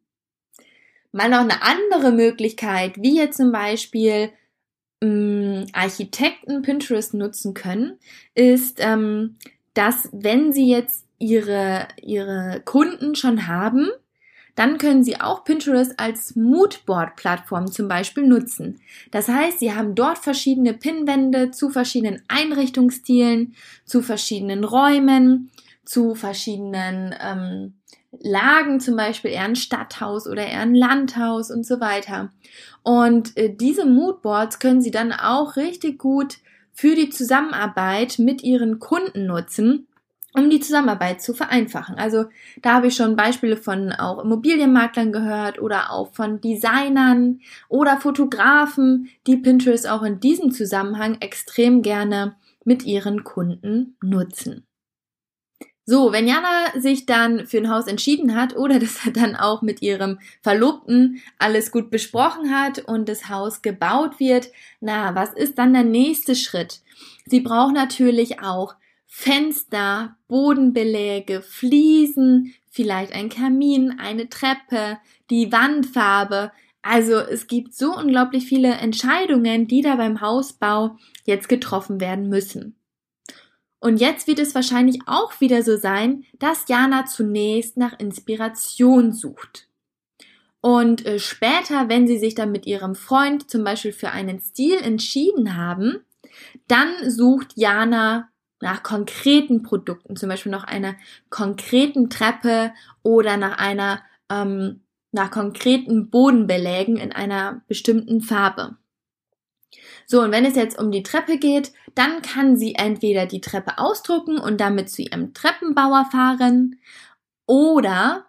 Mal 1.12 1.30
noch 1.30 1.40
eine 1.40 1.62
andere 1.64 2.12
Möglichkeit, 2.12 2.94
wie 2.98 3.18
jetzt 3.18 3.38
zum 3.38 3.52
Beispiel 3.52 4.32
ähm, 5.02 5.66
Architekten 5.74 6.62
Pinterest 6.62 7.14
nutzen 7.14 7.54
können, 7.54 7.98
ist, 8.36 8.80
ähm, 8.80 9.38
dass 9.74 10.10
wenn 10.12 10.54
sie 10.54 10.70
jetzt 10.70 11.06
ihre, 11.18 11.88
ihre 12.02 12.62
Kunden 12.66 13.16
schon 13.16 13.48
haben, 13.48 13.90
dann 14.60 14.78
können 14.78 15.06
Sie 15.06 15.22
auch 15.22 15.46
Pinterest 15.46 15.98
als 15.98 16.36
Moodboard-Plattform 16.36 17.72
zum 17.72 17.88
Beispiel 17.88 18.28
nutzen. 18.28 18.82
Das 19.10 19.30
heißt, 19.30 19.60
Sie 19.60 19.74
haben 19.74 19.96
dort 19.96 20.18
verschiedene 20.18 20.74
Pinwände 20.74 21.52
zu 21.52 21.70
verschiedenen 21.70 22.22
Einrichtungsstilen, 22.28 23.56
zu 23.86 24.02
verschiedenen 24.02 24.66
Räumen, 24.66 25.50
zu 25.86 26.14
verschiedenen 26.14 27.16
ähm, 27.22 27.76
Lagen, 28.12 28.82
zum 28.82 28.98
Beispiel 28.98 29.32
eher 29.32 29.46
ein 29.46 29.56
Stadthaus 29.56 30.28
oder 30.28 30.46
eher 30.46 30.60
ein 30.60 30.76
Landhaus 30.76 31.52
und 31.52 31.66
so 31.66 31.80
weiter. 31.80 32.30
Und 32.84 33.38
äh, 33.38 33.56
diese 33.56 33.86
Moodboards 33.86 34.60
können 34.60 34.82
Sie 34.82 34.92
dann 34.92 35.14
auch 35.14 35.56
richtig 35.56 35.98
gut 36.00 36.40
für 36.74 36.96
die 36.96 37.10
Zusammenarbeit 37.10 38.20
mit 38.20 38.44
Ihren 38.44 38.80
Kunden 38.80 39.26
nutzen 39.26 39.88
um 40.34 40.50
die 40.50 40.60
Zusammenarbeit 40.60 41.22
zu 41.22 41.34
vereinfachen. 41.34 41.96
Also 41.96 42.26
da 42.62 42.76
habe 42.76 42.88
ich 42.88 42.96
schon 42.96 43.16
Beispiele 43.16 43.58
von 43.58 43.92
auch 43.92 44.24
Immobilienmaklern 44.24 45.12
gehört 45.12 45.60
oder 45.60 45.92
auch 45.92 46.14
von 46.14 46.40
Designern 46.42 47.42
oder 47.68 47.98
Fotografen, 47.98 49.10
die 49.28 49.38
Pinterest 49.38 49.90
auch 49.90 50.04
in 50.04 50.20
diesem 50.20 50.52
Zusammenhang 50.52 51.18
extrem 51.22 51.82
gerne 51.82 52.36
mit 52.64 52.86
ihren 52.86 53.24
Kunden 53.24 53.98
nutzen. 54.02 54.66
So, 55.92 56.12
wenn 56.12 56.28
Jana 56.28 56.80
sich 56.80 57.08
dann 57.08 57.48
für 57.48 57.58
ein 57.58 57.72
Haus 57.72 57.88
entschieden 57.88 58.36
hat 58.36 58.56
oder 58.56 58.78
das 58.80 59.00
dann 59.12 59.36
auch 59.36 59.64
mit 59.64 59.82
ihrem 59.82 60.20
Verlobten 60.44 61.20
alles 61.40 61.72
gut 61.72 61.90
besprochen 61.90 62.54
hat 62.54 62.78
und 62.78 63.10
das 63.10 63.28
Haus 63.28 63.64
gebaut 63.64 64.20
wird, 64.20 64.52
na, 64.82 65.16
was 65.16 65.34
ist 65.34 65.58
dann 65.58 65.74
der 65.74 65.84
nächste 65.84 66.36
Schritt? 66.36 66.82
Sie 67.26 67.40
braucht 67.40 67.74
natürlich 67.74 68.40
auch 68.40 68.76
Fenster, 69.12 70.16
Bodenbeläge, 70.28 71.42
Fliesen, 71.42 72.54
vielleicht 72.70 73.12
ein 73.12 73.30
Kamin, 73.30 74.00
eine 74.00 74.30
Treppe, 74.30 75.00
die 75.32 75.52
Wandfarbe. 75.52 76.52
Also 76.84 77.16
es 77.16 77.48
gibt 77.48 77.74
so 77.74 77.98
unglaublich 77.98 78.46
viele 78.46 78.70
Entscheidungen, 78.70 79.68
die 79.68 79.82
da 79.82 79.96
beim 79.96 80.22
Hausbau 80.22 80.96
jetzt 81.26 81.50
getroffen 81.50 82.00
werden 82.00 82.30
müssen. 82.30 82.76
Und 83.80 84.00
jetzt 84.00 84.28
wird 84.28 84.40
es 84.40 84.54
wahrscheinlich 84.54 85.00
auch 85.08 85.42
wieder 85.42 85.64
so 85.64 85.76
sein, 85.76 86.24
dass 86.38 86.68
Jana 86.68 87.06
zunächst 87.06 87.78
nach 87.78 88.00
Inspiration 88.00 89.12
sucht. 89.12 89.68
Und 90.62 91.06
äh, 91.06 91.18
später, 91.18 91.90
wenn 91.90 92.06
sie 92.08 92.20
sich 92.20 92.36
dann 92.36 92.52
mit 92.52 92.68
ihrem 92.68 92.94
Freund 92.94 93.50
zum 93.50 93.64
Beispiel 93.64 93.94
für 93.94 94.12
einen 94.12 94.40
Stil 94.40 94.78
entschieden 94.78 95.58
haben, 95.58 96.06
dann 96.68 96.90
sucht 97.10 97.54
Jana 97.56 98.30
nach 98.62 98.84
konkreten 98.84 99.64
Produkten, 99.64 100.16
zum 100.16 100.30
Beispiel 100.30 100.52
nach 100.52 100.66
einer 100.66 100.96
konkreten 101.30 102.10
Treppe 102.10 102.74
oder 103.04 103.38
nach 103.38 103.58
einer, 103.58 104.02
ähm, 104.30 104.82
nach 105.12 105.32
konkreten 105.32 106.10
Bodenbelägen 106.10 106.98
in 106.98 107.12
einer 107.12 107.62
bestimmten 107.68 108.22
Farbe. 108.22 108.78
So, 110.06 110.22
und 110.22 110.32
wenn 110.32 110.46
es 110.46 110.56
jetzt 110.56 110.80
um 110.80 110.92
die 110.92 111.04
Treppe 111.04 111.38
geht, 111.38 111.72
dann 111.96 112.22
kann 112.22 112.58
sie 112.58 112.76
entweder 112.76 113.26
die 113.26 113.42
Treppe 113.42 113.78
ausdrucken 113.78 114.40
und 114.40 114.60
damit 114.60 114.90
zu 114.90 115.04
ihrem 115.04 115.34
Treppenbauer 115.34 116.06
fahren 116.12 116.80
oder 117.46 118.26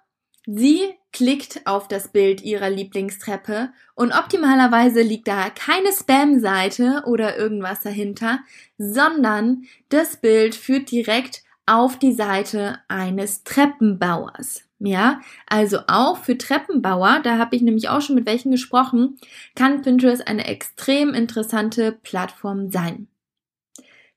sie 0.46 0.94
klickt 1.12 1.66
auf 1.66 1.88
das 1.88 2.08
Bild 2.08 2.42
ihrer 2.42 2.70
Lieblingstreppe 2.70 3.72
und 3.94 4.12
optimalerweise 4.12 5.02
liegt 5.02 5.28
da 5.28 5.50
keine 5.50 5.92
Spam-Seite 5.92 7.04
oder 7.06 7.36
irgendwas 7.36 7.80
dahinter, 7.80 8.40
sondern 8.78 9.64
das 9.88 10.16
Bild 10.16 10.54
führt 10.54 10.90
direkt 10.90 11.42
auf 11.66 11.98
die 11.98 12.12
Seite 12.12 12.78
eines 12.88 13.44
Treppenbauers. 13.44 14.64
Ja, 14.82 15.20
also 15.46 15.80
auch 15.88 16.16
für 16.16 16.38
Treppenbauer, 16.38 17.20
da 17.22 17.36
habe 17.36 17.54
ich 17.54 17.60
nämlich 17.60 17.90
auch 17.90 18.00
schon 18.00 18.14
mit 18.14 18.24
welchen 18.24 18.50
gesprochen, 18.50 19.18
kann 19.54 19.82
Pinterest 19.82 20.26
eine 20.26 20.46
extrem 20.46 21.12
interessante 21.12 21.92
Plattform 21.92 22.70
sein. 22.70 23.06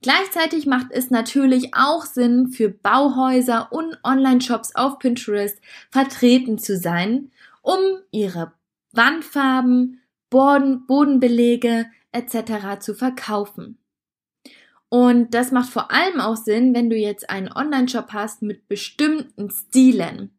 Gleichzeitig 0.04 0.66
macht 0.66 0.88
es 0.92 1.12
natürlich 1.12 1.74
auch 1.76 2.06
Sinn, 2.06 2.50
für 2.50 2.68
Bauhäuser 2.68 3.72
und 3.72 3.98
Online-Shops 4.04 4.76
auf 4.76 5.00
Pinterest 5.00 5.58
vertreten 5.90 6.58
zu 6.58 6.78
sein, 6.78 7.32
um 7.62 7.80
ihre 8.12 8.52
Wandfarben, 8.92 10.02
Boden, 10.30 10.86
Bodenbelege 10.88 11.86
etc. 12.12 12.80
zu 12.82 12.96
verkaufen. 12.96 13.78
Und 14.90 15.34
das 15.34 15.52
macht 15.52 15.70
vor 15.70 15.90
allem 15.90 16.20
auch 16.20 16.36
Sinn, 16.36 16.76
wenn 16.76 16.90
du 16.90 16.98
jetzt 16.98 17.30
einen 17.30 17.52
Online-Shop 17.52 18.12
hast 18.12 18.42
mit 18.42 18.68
bestimmten 18.68 19.50
Stilen. 19.52 20.32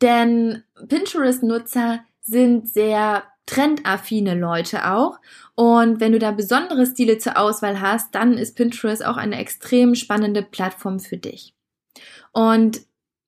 Denn 0.00 0.62
Pinterest-Nutzer 0.88 2.04
sind 2.22 2.70
sehr 2.70 3.24
trendaffine 3.46 4.34
Leute 4.34 4.90
auch. 4.90 5.18
Und 5.54 6.00
wenn 6.00 6.12
du 6.12 6.18
da 6.18 6.30
besondere 6.30 6.86
Stile 6.86 7.18
zur 7.18 7.38
Auswahl 7.38 7.80
hast, 7.80 8.14
dann 8.14 8.38
ist 8.38 8.56
Pinterest 8.56 9.04
auch 9.04 9.16
eine 9.16 9.38
extrem 9.38 9.94
spannende 9.94 10.42
Plattform 10.42 11.00
für 11.00 11.16
dich. 11.16 11.54
Und 12.32 12.80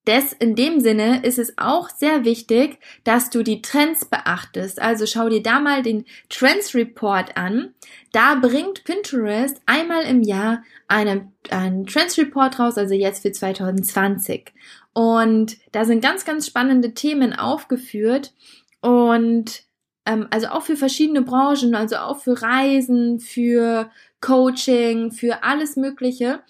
des, 0.06 0.32
in 0.32 0.54
dem 0.54 0.80
Sinne 0.80 1.24
ist 1.24 1.38
es 1.38 1.54
auch 1.58 1.90
sehr 1.90 2.24
wichtig, 2.24 2.78
dass 3.02 3.28
du 3.28 3.42
die 3.42 3.60
Trends 3.60 4.04
beachtest. 4.04 4.80
Also 4.80 5.04
schau 5.04 5.28
dir 5.28 5.42
da 5.42 5.58
mal 5.58 5.82
den 5.82 6.04
Trends 6.28 6.76
Report 6.76 7.36
an. 7.36 7.74
Da 8.12 8.36
bringt 8.36 8.84
Pinterest 8.84 9.60
einmal 9.66 10.04
im 10.04 10.22
Jahr 10.22 10.62
einen, 10.86 11.32
einen 11.50 11.86
Trends 11.86 12.16
Report 12.18 12.58
raus, 12.60 12.78
also 12.78 12.94
jetzt 12.94 13.22
für 13.22 13.32
2020. 13.32 14.52
Und 14.92 15.56
da 15.72 15.84
sind 15.84 16.02
ganz, 16.02 16.24
ganz 16.24 16.46
spannende 16.46 16.94
Themen 16.94 17.32
aufgeführt 17.32 18.32
und 18.80 19.65
ähm, 20.06 20.28
also 20.30 20.48
auch 20.48 20.62
für 20.62 20.76
verschiedene 20.76 21.22
Branchen, 21.22 21.74
also 21.74 21.96
auch 21.96 22.18
für 22.18 22.40
Reisen, 22.40 23.20
für 23.20 23.90
Coaching, 24.20 25.12
für 25.12 25.42
alles 25.42 25.76
Mögliche. 25.76 26.40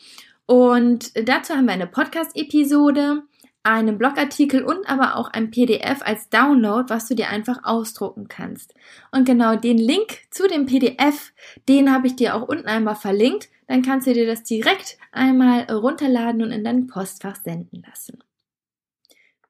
Und 0.46 1.12
dazu 1.28 1.54
haben 1.54 1.66
wir 1.66 1.72
eine 1.72 1.88
Podcast-Episode 1.88 3.22
einen 3.66 3.98
Blogartikel 3.98 4.62
und 4.62 4.88
aber 4.88 5.16
auch 5.16 5.28
ein 5.28 5.50
PDF 5.50 6.00
als 6.02 6.28
Download, 6.28 6.88
was 6.88 7.08
du 7.08 7.16
dir 7.16 7.30
einfach 7.30 7.64
ausdrucken 7.64 8.28
kannst. 8.28 8.75
Und 9.10 9.25
genau 9.25 9.56
den 9.56 9.76
Link 9.76 10.20
zu 10.30 10.46
dem 10.46 10.66
PDF, 10.66 11.32
den 11.68 11.92
habe 11.92 12.06
ich 12.06 12.14
dir 12.14 12.36
auch 12.36 12.46
unten 12.46 12.68
einmal 12.68 12.94
verlinkt. 12.94 13.48
Dann 13.66 13.82
kannst 13.82 14.06
du 14.06 14.12
dir 14.14 14.26
das 14.26 14.44
direkt 14.44 14.98
einmal 15.10 15.62
runterladen 15.62 16.42
und 16.42 16.52
in 16.52 16.62
dein 16.62 16.86
Postfach 16.86 17.34
senden 17.34 17.82
lassen. 17.84 18.22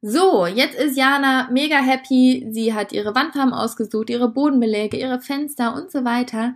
So, 0.03 0.47
jetzt 0.47 0.79
ist 0.79 0.97
Jana 0.97 1.49
mega 1.51 1.79
happy. 1.79 2.47
Sie 2.51 2.75
hat 2.75 2.93
ihre 2.93 3.15
Wandfarben 3.15 3.55
ausgesucht, 3.55 4.11
ihre 4.11 4.29
Bodenbeläge, 4.29 4.97
ihre 4.97 5.21
Fenster 5.21 5.75
und 5.75 5.91
so 5.91 6.05
weiter. 6.05 6.55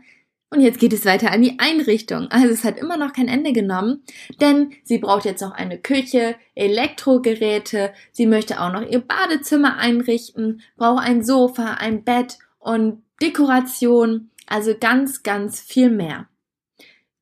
Und 0.52 0.60
jetzt 0.60 0.80
geht 0.80 0.92
es 0.92 1.04
weiter 1.04 1.30
an 1.30 1.42
die 1.42 1.58
Einrichtung. 1.60 2.26
Also 2.28 2.48
es 2.48 2.64
hat 2.64 2.76
immer 2.76 2.96
noch 2.96 3.12
kein 3.12 3.28
Ende 3.28 3.52
genommen, 3.52 4.02
denn 4.40 4.72
sie 4.82 4.98
braucht 4.98 5.24
jetzt 5.24 5.42
noch 5.42 5.52
eine 5.52 5.78
Küche, 5.78 6.34
Elektrogeräte, 6.56 7.92
sie 8.10 8.26
möchte 8.26 8.60
auch 8.60 8.72
noch 8.72 8.82
ihr 8.82 8.98
Badezimmer 8.98 9.76
einrichten, 9.76 10.60
braucht 10.76 11.06
ein 11.06 11.22
Sofa, 11.22 11.74
ein 11.74 12.02
Bett 12.02 12.38
und 12.58 13.04
Dekoration, 13.22 14.30
also 14.46 14.74
ganz, 14.78 15.22
ganz 15.22 15.60
viel 15.60 15.88
mehr. 15.88 16.26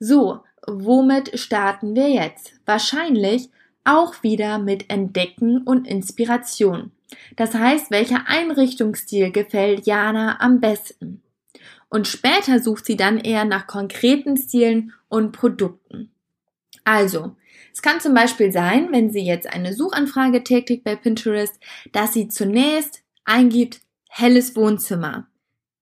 So, 0.00 0.40
womit 0.66 1.38
starten 1.38 1.94
wir 1.94 2.08
jetzt? 2.08 2.54
Wahrscheinlich 2.64 3.50
auch 3.88 4.22
wieder 4.22 4.58
mit 4.58 4.90
Entdecken 4.90 5.62
und 5.62 5.86
Inspiration. 5.86 6.92
Das 7.36 7.54
heißt, 7.54 7.90
welcher 7.90 8.28
Einrichtungsstil 8.28 9.30
gefällt 9.32 9.86
Jana 9.86 10.40
am 10.40 10.60
besten? 10.60 11.22
und 11.88 12.06
später 12.06 12.60
sucht 12.60 12.86
sie 12.86 12.96
dann 12.96 13.18
eher 13.18 13.44
nach 13.44 13.66
konkreten 13.66 14.36
Stilen 14.36 14.92
und 15.08 15.32
Produkten. 15.32 16.10
Also, 16.84 17.36
es 17.72 17.82
kann 17.82 18.00
zum 18.00 18.14
Beispiel 18.14 18.52
sein, 18.52 18.88
wenn 18.92 19.10
sie 19.10 19.24
jetzt 19.24 19.52
eine 19.52 19.74
Suchanfrage 19.74 20.42
tätigt 20.42 20.84
bei 20.84 20.96
Pinterest, 20.96 21.58
dass 21.92 22.12
sie 22.12 22.28
zunächst 22.28 23.02
eingibt 23.24 23.80
helles 24.08 24.56
Wohnzimmer. 24.56 25.26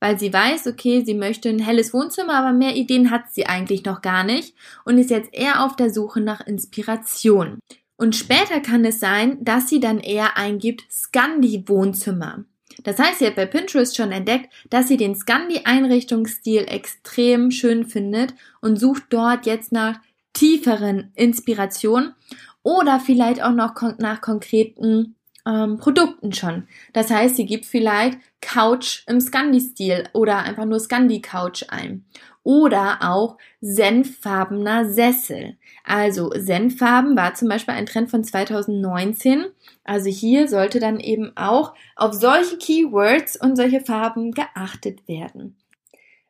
Weil 0.00 0.18
sie 0.18 0.32
weiß, 0.32 0.66
okay, 0.66 1.04
sie 1.04 1.14
möchte 1.14 1.48
ein 1.48 1.58
helles 1.58 1.94
Wohnzimmer, 1.94 2.34
aber 2.34 2.52
mehr 2.52 2.76
Ideen 2.76 3.10
hat 3.10 3.32
sie 3.32 3.46
eigentlich 3.46 3.84
noch 3.84 4.02
gar 4.02 4.24
nicht 4.24 4.54
und 4.84 4.98
ist 4.98 5.10
jetzt 5.10 5.32
eher 5.32 5.64
auf 5.64 5.74
der 5.74 5.90
Suche 5.90 6.20
nach 6.20 6.46
Inspiration. 6.46 7.58
Und 7.96 8.14
später 8.14 8.60
kann 8.60 8.84
es 8.84 9.00
sein, 9.00 9.42
dass 9.42 9.68
sie 9.68 9.80
dann 9.80 9.98
eher 9.98 10.36
eingibt 10.36 10.84
Scandi 10.90 11.64
Wohnzimmer. 11.66 12.44
Das 12.84 12.98
heißt, 12.98 13.18
sie 13.18 13.26
hat 13.26 13.36
bei 13.36 13.46
Pinterest 13.46 13.96
schon 13.96 14.12
entdeckt, 14.12 14.52
dass 14.70 14.88
sie 14.88 14.96
den 14.96 15.14
Scandi-Einrichtungsstil 15.14 16.66
extrem 16.68 17.50
schön 17.50 17.86
findet 17.86 18.34
und 18.60 18.76
sucht 18.76 19.04
dort 19.10 19.46
jetzt 19.46 19.72
nach 19.72 19.98
tieferen 20.34 21.10
Inspirationen 21.14 22.14
oder 22.62 23.00
vielleicht 23.00 23.42
auch 23.42 23.52
noch 23.52 23.74
nach 23.98 24.20
konkreten 24.20 25.15
ähm, 25.46 25.78
Produkten 25.78 26.32
schon. 26.32 26.66
Das 26.92 27.10
heißt, 27.10 27.36
sie 27.36 27.46
gibt 27.46 27.64
vielleicht 27.64 28.18
Couch 28.40 29.04
im 29.06 29.20
Scandi-Stil 29.20 30.08
oder 30.12 30.38
einfach 30.38 30.64
nur 30.64 30.80
Scandi-Couch 30.80 31.64
ein. 31.68 32.04
Oder 32.42 32.98
auch 33.00 33.38
senffarbener 33.60 34.88
Sessel. 34.88 35.56
Also 35.84 36.30
Senffarben 36.34 37.16
war 37.16 37.34
zum 37.34 37.48
Beispiel 37.48 37.74
ein 37.74 37.86
Trend 37.86 38.10
von 38.10 38.22
2019. 38.22 39.46
Also 39.82 40.10
hier 40.10 40.48
sollte 40.48 40.78
dann 40.78 41.00
eben 41.00 41.36
auch 41.36 41.74
auf 41.96 42.12
solche 42.12 42.56
Keywords 42.58 43.36
und 43.36 43.56
solche 43.56 43.80
Farben 43.80 44.32
geachtet 44.32 45.08
werden. 45.08 45.56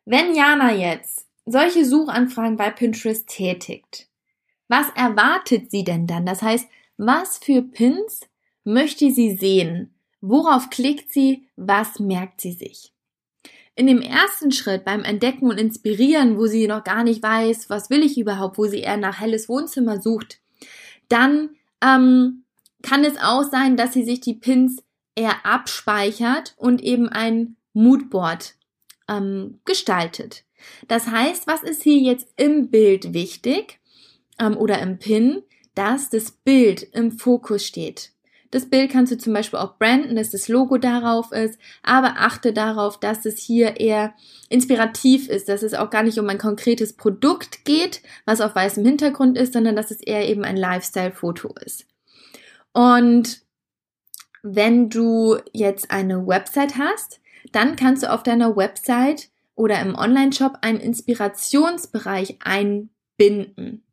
Wenn 0.05 0.33
Jana 0.33 0.73
jetzt 0.73 1.27
solche 1.45 1.85
Suchanfragen 1.85 2.57
bei 2.57 2.71
Pinterest 2.71 3.27
tätigt, 3.27 4.07
was 4.67 4.87
erwartet 4.95 5.69
sie 5.69 5.83
denn 5.83 6.07
dann? 6.07 6.25
Das 6.25 6.41
heißt, 6.41 6.67
was 6.97 7.37
für 7.37 7.61
Pins 7.61 8.21
möchte 8.67 9.11
sie 9.11 9.35
sehen? 9.35 9.93
Worauf 10.19 10.69
klickt 10.69 11.11
sie? 11.11 11.47
Was 11.55 11.99
merkt 11.99 12.41
sie 12.41 12.51
sich? 12.51 12.91
In 13.75 13.87
dem 13.87 14.01
ersten 14.01 14.51
Schritt 14.51 14.83
beim 14.83 15.03
Entdecken 15.03 15.49
und 15.49 15.57
Inspirieren, 15.57 16.37
wo 16.37 16.47
sie 16.47 16.67
noch 16.67 16.83
gar 16.83 17.03
nicht 17.03 17.23
weiß, 17.23 17.69
was 17.69 17.89
will 17.89 18.03
ich 18.03 18.17
überhaupt, 18.19 18.57
wo 18.57 18.65
sie 18.65 18.81
eher 18.81 18.97
nach 18.97 19.21
helles 19.21 19.47
Wohnzimmer 19.47 20.01
sucht, 20.01 20.41
dann 21.07 21.51
ähm, 21.81 22.43
kann 22.81 23.05
es 23.05 23.17
auch 23.17 23.43
sein, 23.43 23.77
dass 23.77 23.93
sie 23.93 24.03
sich 24.03 24.19
die 24.19 24.33
Pins 24.33 24.83
eher 25.15 25.45
abspeichert 25.45 26.53
und 26.57 26.83
eben 26.83 27.07
ein 27.07 27.55
Moodboard 27.73 28.55
ähm, 29.07 29.59
gestaltet. 29.63 30.43
Das 30.87 31.07
heißt, 31.07 31.47
was 31.47 31.63
ist 31.63 31.83
hier 31.83 31.99
jetzt 31.99 32.27
im 32.35 32.69
Bild 32.69 33.13
wichtig 33.13 33.79
ähm, 34.39 34.57
oder 34.57 34.79
im 34.79 34.97
Pin, 34.99 35.43
dass 35.75 36.09
das 36.09 36.31
Bild 36.31 36.81
im 36.81 37.11
Fokus 37.11 37.65
steht. 37.65 38.11
Das 38.51 38.69
Bild 38.69 38.91
kannst 38.91 39.11
du 39.11 39.17
zum 39.17 39.33
Beispiel 39.33 39.59
auch 39.59 39.77
branden, 39.77 40.15
dass 40.15 40.31
das 40.31 40.47
Logo 40.47 40.77
darauf 40.77 41.31
ist, 41.31 41.59
aber 41.83 42.15
achte 42.17 42.53
darauf, 42.53 42.99
dass 42.99 43.25
es 43.25 43.39
hier 43.39 43.79
eher 43.79 44.13
inspirativ 44.49 45.27
ist, 45.27 45.49
dass 45.49 45.63
es 45.63 45.73
auch 45.73 45.89
gar 45.89 46.03
nicht 46.03 46.17
um 46.17 46.29
ein 46.29 46.37
konkretes 46.37 46.93
Produkt 46.93 47.65
geht, 47.65 48.01
was 48.25 48.39
auf 48.39 48.55
weißem 48.55 48.85
Hintergrund 48.85 49.37
ist, 49.37 49.53
sondern 49.53 49.75
dass 49.75 49.91
es 49.91 50.01
eher 50.01 50.27
eben 50.29 50.45
ein 50.45 50.55
Lifestyle-Foto 50.55 51.53
ist. 51.65 51.85
Und 52.71 53.41
wenn 54.43 54.89
du 54.89 55.37
jetzt 55.51 55.91
eine 55.91 56.25
Website 56.25 56.77
hast, 56.77 57.19
dann 57.51 57.75
kannst 57.75 58.03
du 58.03 58.11
auf 58.11 58.23
deiner 58.23 58.55
Website 58.55 59.29
oder 59.55 59.81
im 59.81 59.95
Online-Shop 59.95 60.59
einen 60.61 60.79
Inspirationsbereich 60.79 62.37
einbinden. 62.43 63.83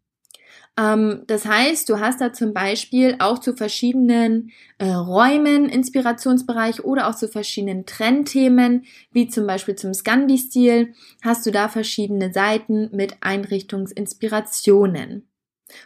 Ähm, 0.77 1.23
das 1.27 1.47
heißt, 1.47 1.89
du 1.89 2.01
hast 2.01 2.21
da 2.21 2.33
zum 2.33 2.53
Beispiel 2.53 3.17
auch 3.21 3.39
zu 3.39 3.55
verschiedenen 3.55 4.51
äh, 4.79 4.91
Räumen 4.91 5.69
Inspirationsbereich 5.69 6.85
oder 6.85 7.09
auch 7.09 7.15
zu 7.15 7.29
verschiedenen 7.29 7.87
Trendthemen, 7.87 8.85
wie 9.13 9.29
zum 9.29 9.47
Beispiel 9.47 9.77
zum 9.77 9.95
Scandi-Stil, 9.95 10.95
hast 11.23 11.47
du 11.47 11.53
da 11.53 11.69
verschiedene 11.69 12.33
Seiten 12.33 12.91
mit 12.93 13.19
Einrichtungsinspirationen. 13.21 15.29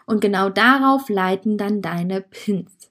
Und 0.07 0.21
genau 0.21 0.49
darauf 0.49 1.09
leiten 1.09 1.59
dann 1.59 1.83
deine 1.83 2.21
Pins. 2.21 2.91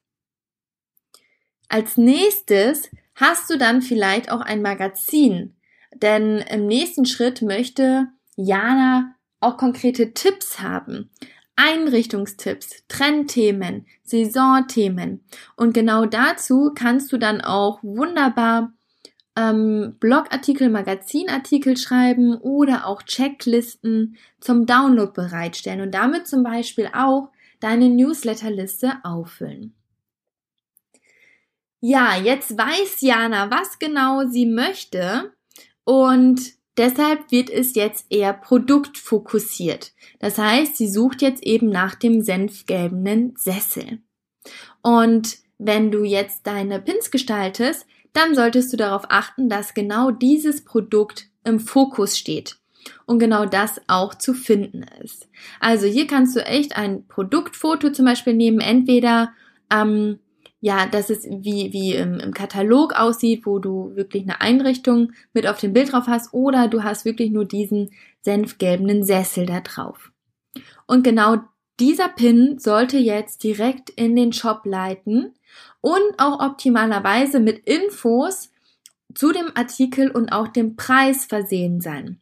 Als 1.69 1.97
nächstes 1.97 2.89
hast 3.15 3.49
du 3.49 3.57
dann 3.57 3.81
vielleicht 3.81 4.31
auch 4.31 4.41
ein 4.41 4.61
Magazin, 4.61 5.55
denn 5.93 6.37
im 6.37 6.67
nächsten 6.67 7.05
Schritt 7.05 7.41
möchte 7.41 8.07
Jana 8.35 9.15
auch 9.39 9.57
konkrete 9.57 10.13
Tipps 10.13 10.59
haben. 10.59 11.09
Einrichtungstipps, 11.57 12.83
Trendthemen, 12.87 13.85
Saisonthemen. 14.03 15.25
Und 15.57 15.73
genau 15.73 16.05
dazu 16.05 16.71
kannst 16.73 17.11
du 17.11 17.17
dann 17.17 17.41
auch 17.41 17.79
wunderbar 17.83 18.71
ähm, 19.35 19.95
Blogartikel, 19.99 20.69
Magazinartikel 20.69 21.75
schreiben 21.75 22.35
oder 22.37 22.87
auch 22.87 23.03
Checklisten 23.03 24.17
zum 24.39 24.65
Download 24.65 25.11
bereitstellen 25.13 25.81
und 25.81 25.91
damit 25.91 26.27
zum 26.27 26.43
Beispiel 26.43 26.89
auch 26.93 27.29
deine 27.59 27.89
Newsletterliste 27.89 28.93
auffüllen. 29.03 29.73
Ja, 31.79 32.17
jetzt 32.17 32.57
weiß 32.57 33.01
Jana, 33.01 33.51
was 33.51 33.77
genau 33.77 34.27
sie 34.27 34.45
möchte 34.45 35.33
und 35.83 36.56
Deshalb 36.77 37.31
wird 37.31 37.49
es 37.49 37.75
jetzt 37.75 38.05
eher 38.09 38.33
produktfokussiert. 38.33 39.93
Das 40.19 40.37
heißt, 40.37 40.77
sie 40.77 40.87
sucht 40.87 41.21
jetzt 41.21 41.43
eben 41.43 41.69
nach 41.69 41.95
dem 41.95 42.21
senfgelbenen 42.21 43.35
Sessel. 43.35 43.99
Und 44.81 45.37
wenn 45.57 45.91
du 45.91 46.03
jetzt 46.03 46.45
deine 46.45 46.79
Pins 46.79 47.09
gestaltest, 47.09 47.85
dann 48.13 48.35
solltest 48.35 48.71
du 48.71 48.77
darauf 48.77 49.05
achten, 49.09 49.49
dass 49.49 49.73
genau 49.73 50.11
dieses 50.11 50.63
Produkt 50.63 51.27
im 51.43 51.59
Fokus 51.59 52.17
steht 52.17 52.57
und 53.05 53.19
genau 53.19 53.45
das 53.45 53.81
auch 53.87 54.15
zu 54.15 54.33
finden 54.33 54.85
ist. 55.03 55.27
Also 55.59 55.87
hier 55.87 56.07
kannst 56.07 56.35
du 56.35 56.45
echt 56.45 56.77
ein 56.77 57.07
Produktfoto 57.07 57.91
zum 57.91 58.05
Beispiel 58.05 58.33
nehmen, 58.33 58.59
entweder 58.59 59.33
ähm, 59.71 60.19
ja, 60.59 60.87
dass 60.87 61.09
es 61.09 61.23
wie, 61.25 61.71
wie 61.73 61.93
im, 61.93 62.19
im 62.19 62.33
Katalog 62.33 62.93
aussieht, 62.93 63.45
wo 63.45 63.59
du 63.59 63.95
wirklich 63.95 64.23
eine 64.23 64.41
Einrichtung 64.41 65.11
mit 65.33 65.47
auf 65.47 65.59
dem 65.59 65.73
Bild 65.73 65.91
drauf 65.91 66.07
hast, 66.07 66.33
oder 66.33 66.67
du 66.67 66.83
hast 66.83 67.05
wirklich 67.05 67.31
nur 67.31 67.45
diesen 67.45 67.91
senfgelbenen 68.21 69.03
Sessel 69.03 69.45
da 69.45 69.61
drauf. 69.61 70.11
Und 70.87 71.03
genau 71.03 71.37
dieser 71.79 72.09
Pin 72.09 72.57
sollte 72.57 72.97
jetzt 72.97 73.43
direkt 73.43 73.91
in 73.91 74.15
den 74.15 74.33
Shop 74.33 74.65
leiten, 74.65 75.33
und 75.81 76.13
auch 76.17 76.39
optimalerweise 76.39 77.39
mit 77.39 77.59
Infos 77.59 78.51
zu 79.13 79.31
dem 79.31 79.51
Artikel 79.55 80.11
und 80.11 80.29
auch 80.31 80.47
dem 80.47 80.75
Preis 80.75 81.25
versehen 81.25 81.81
sein. 81.81 82.19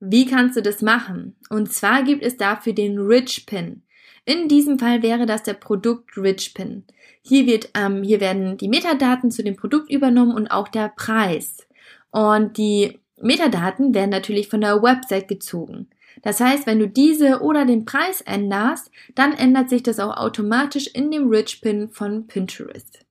Wie 0.00 0.26
kannst 0.26 0.56
du 0.56 0.62
das 0.62 0.80
machen? 0.80 1.36
Und 1.50 1.72
zwar 1.72 2.04
gibt 2.04 2.22
es 2.22 2.36
dafür 2.36 2.72
den 2.72 2.98
Rich 2.98 3.46
Pin. 3.46 3.82
In 4.28 4.46
diesem 4.46 4.78
Fall 4.78 5.02
wäre 5.02 5.24
das 5.24 5.42
der 5.42 5.54
Produkt 5.54 6.18
Rich 6.18 6.52
Pin. 6.52 6.84
Hier 7.22 7.46
wird, 7.46 7.70
ähm, 7.72 8.02
hier 8.02 8.20
werden 8.20 8.58
die 8.58 8.68
Metadaten 8.68 9.30
zu 9.30 9.42
dem 9.42 9.56
Produkt 9.56 9.90
übernommen 9.90 10.34
und 10.34 10.48
auch 10.48 10.68
der 10.68 10.92
Preis. 10.94 11.66
Und 12.10 12.58
die 12.58 12.98
Metadaten 13.18 13.94
werden 13.94 14.10
natürlich 14.10 14.48
von 14.48 14.60
der 14.60 14.82
Website 14.82 15.28
gezogen. 15.28 15.88
Das 16.20 16.40
heißt, 16.40 16.66
wenn 16.66 16.78
du 16.78 16.88
diese 16.88 17.40
oder 17.40 17.64
den 17.64 17.86
Preis 17.86 18.20
änderst, 18.20 18.90
dann 19.14 19.32
ändert 19.32 19.70
sich 19.70 19.82
das 19.82 19.98
auch 19.98 20.14
automatisch 20.18 20.88
in 20.88 21.10
dem 21.10 21.30
Rich 21.30 21.62
Pin 21.62 21.88
von 21.88 22.26
Pinterest. 22.26 23.06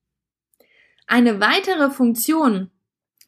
Eine 1.08 1.40
weitere 1.40 1.90
Funktion, 1.90 2.70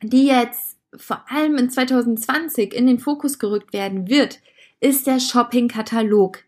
die 0.03 0.27
jetzt 0.27 0.77
vor 0.95 1.25
allem 1.27 1.55
in 1.55 1.71
2020 1.71 2.71
in 2.71 2.85
den 2.85 2.99
Fokus 2.99 3.39
gerückt 3.39 3.73
werden 3.73 4.07
wird, 4.07 4.41
ist 4.79 5.07
der 5.07 5.19
Shopping-Katalog. 5.19 6.43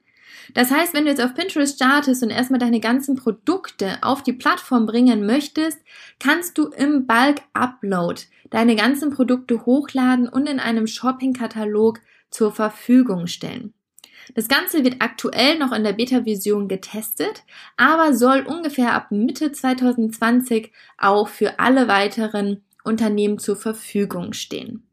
Das 0.54 0.72
heißt, 0.72 0.94
wenn 0.94 1.06
du 1.06 1.10
jetzt 1.10 1.22
auf 1.22 1.34
Pinterest 1.34 1.76
startest 1.76 2.24
und 2.24 2.30
erstmal 2.30 2.60
deine 2.60 2.80
ganzen 2.80 3.16
Produkte 3.16 3.98
auf 4.02 4.24
die 4.24 4.34
Plattform 4.34 4.86
bringen 4.86 5.26
möchtest, 5.26 5.80
kannst 6.20 6.58
du 6.58 6.68
im 6.68 7.08
Bulk-Upload 7.08 8.22
deine 8.50 8.76
ganzen 8.76 9.12
Produkte 9.12 9.66
hochladen 9.66 10.28
und 10.28 10.50
in 10.50 10.60
einem 10.60 10.88
Shopping-Katalog 10.88 12.00
zur 12.30 12.52
Verfügung 12.52 13.28
stellen. 13.28 13.74
Das 14.36 14.48
Ganze 14.48 14.84
wird 14.84 14.98
aktuell 15.00 15.58
noch 15.58 15.72
in 15.72 15.84
der 15.84 15.94
Beta-Vision 15.94 16.68
getestet, 16.68 17.44
aber 17.76 18.14
soll 18.14 18.42
ungefähr 18.42 18.94
ab 18.94 19.12
Mitte 19.12 19.52
2020 19.52 20.72
auch 20.98 21.28
für 21.28 21.60
alle 21.60 21.88
weiteren 21.88 22.64
Unternehmen 22.84 23.40
zur 23.40 23.56
Verfügung 23.56 24.34
stehen. 24.34 24.84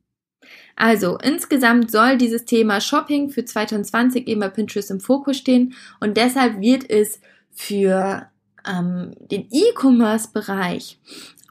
Also 0.78 1.18
insgesamt 1.18 1.90
soll 1.90 2.18
dieses 2.18 2.44
Thema 2.44 2.80
Shopping 2.80 3.30
für 3.30 3.44
2020 3.44 4.28
eben 4.28 4.38
bei 4.38 4.48
Pinterest 4.48 4.92
im 4.92 5.00
Fokus 5.00 5.36
stehen 5.36 5.74
und 5.98 6.16
deshalb 6.16 6.60
wird 6.60 6.88
es 6.88 7.20
für 7.50 8.28
ähm, 8.64 9.10
den 9.18 9.48
E-Commerce-Bereich 9.50 11.00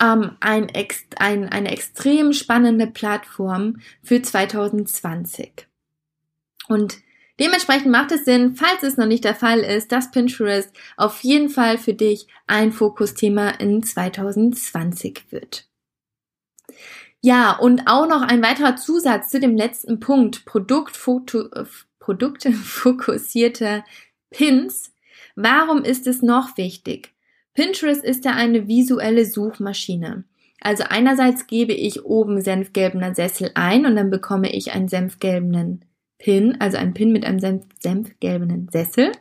ähm, 0.01 0.37
ein, 0.39 0.71
ein, 1.17 1.49
eine 1.49 1.71
extrem 1.71 2.31
spannende 2.31 2.87
Plattform 2.87 3.81
für 4.01 4.21
2020. 4.21 5.67
Und 6.69 6.99
dementsprechend 7.37 7.91
macht 7.91 8.13
es 8.13 8.23
Sinn, 8.23 8.55
falls 8.55 8.83
es 8.83 8.95
noch 8.95 9.07
nicht 9.07 9.25
der 9.25 9.35
Fall 9.35 9.59
ist, 9.59 9.91
dass 9.91 10.11
Pinterest 10.11 10.71
auf 10.95 11.21
jeden 11.21 11.49
Fall 11.49 11.77
für 11.77 11.93
dich 11.93 12.27
ein 12.47 12.71
Fokusthema 12.71 13.49
in 13.49 13.83
2020 13.83 15.25
wird. 15.31 15.67
Ja, 17.21 17.58
und 17.58 17.88
auch 17.88 18.08
noch 18.08 18.21
ein 18.21 18.43
weiterer 18.43 18.75
Zusatz 18.75 19.30
zu 19.30 19.39
dem 19.39 19.56
letzten 19.56 19.99
Punkt, 19.99 20.45
Produktfoto, 20.45 21.49
äh, 21.51 21.65
Produkte 21.99 22.53
fokussierte 22.53 23.84
Pins. 24.30 24.93
Warum 25.36 25.84
ist 25.84 26.08
es 26.08 26.21
noch 26.21 26.58
wichtig? 26.58 27.13
Pinterest 27.53 28.03
ist 28.03 28.23
ja 28.25 28.32
eine 28.34 28.67
visuelle 28.67 29.25
Suchmaschine. 29.25 30.23
Also 30.62 30.84
einerseits 30.89 31.47
gebe 31.47 31.73
ich 31.73 32.06
oben 32.06 32.41
senfgelbener 32.41 33.13
Sessel 33.15 33.51
ein 33.56 33.86
und 33.86 33.95
dann 33.95 34.10
bekomme 34.10 34.51
ich 34.51 34.73
einen 34.73 34.88
senfgelbenen 34.88 35.86
Pin, 36.17 36.60
also 36.60 36.77
einen 36.77 36.93
Pin 36.93 37.12
mit 37.12 37.25
einem 37.25 37.39
senf 37.39 37.65
senfgelbenen 37.80 38.69
Sessel. 38.71 39.12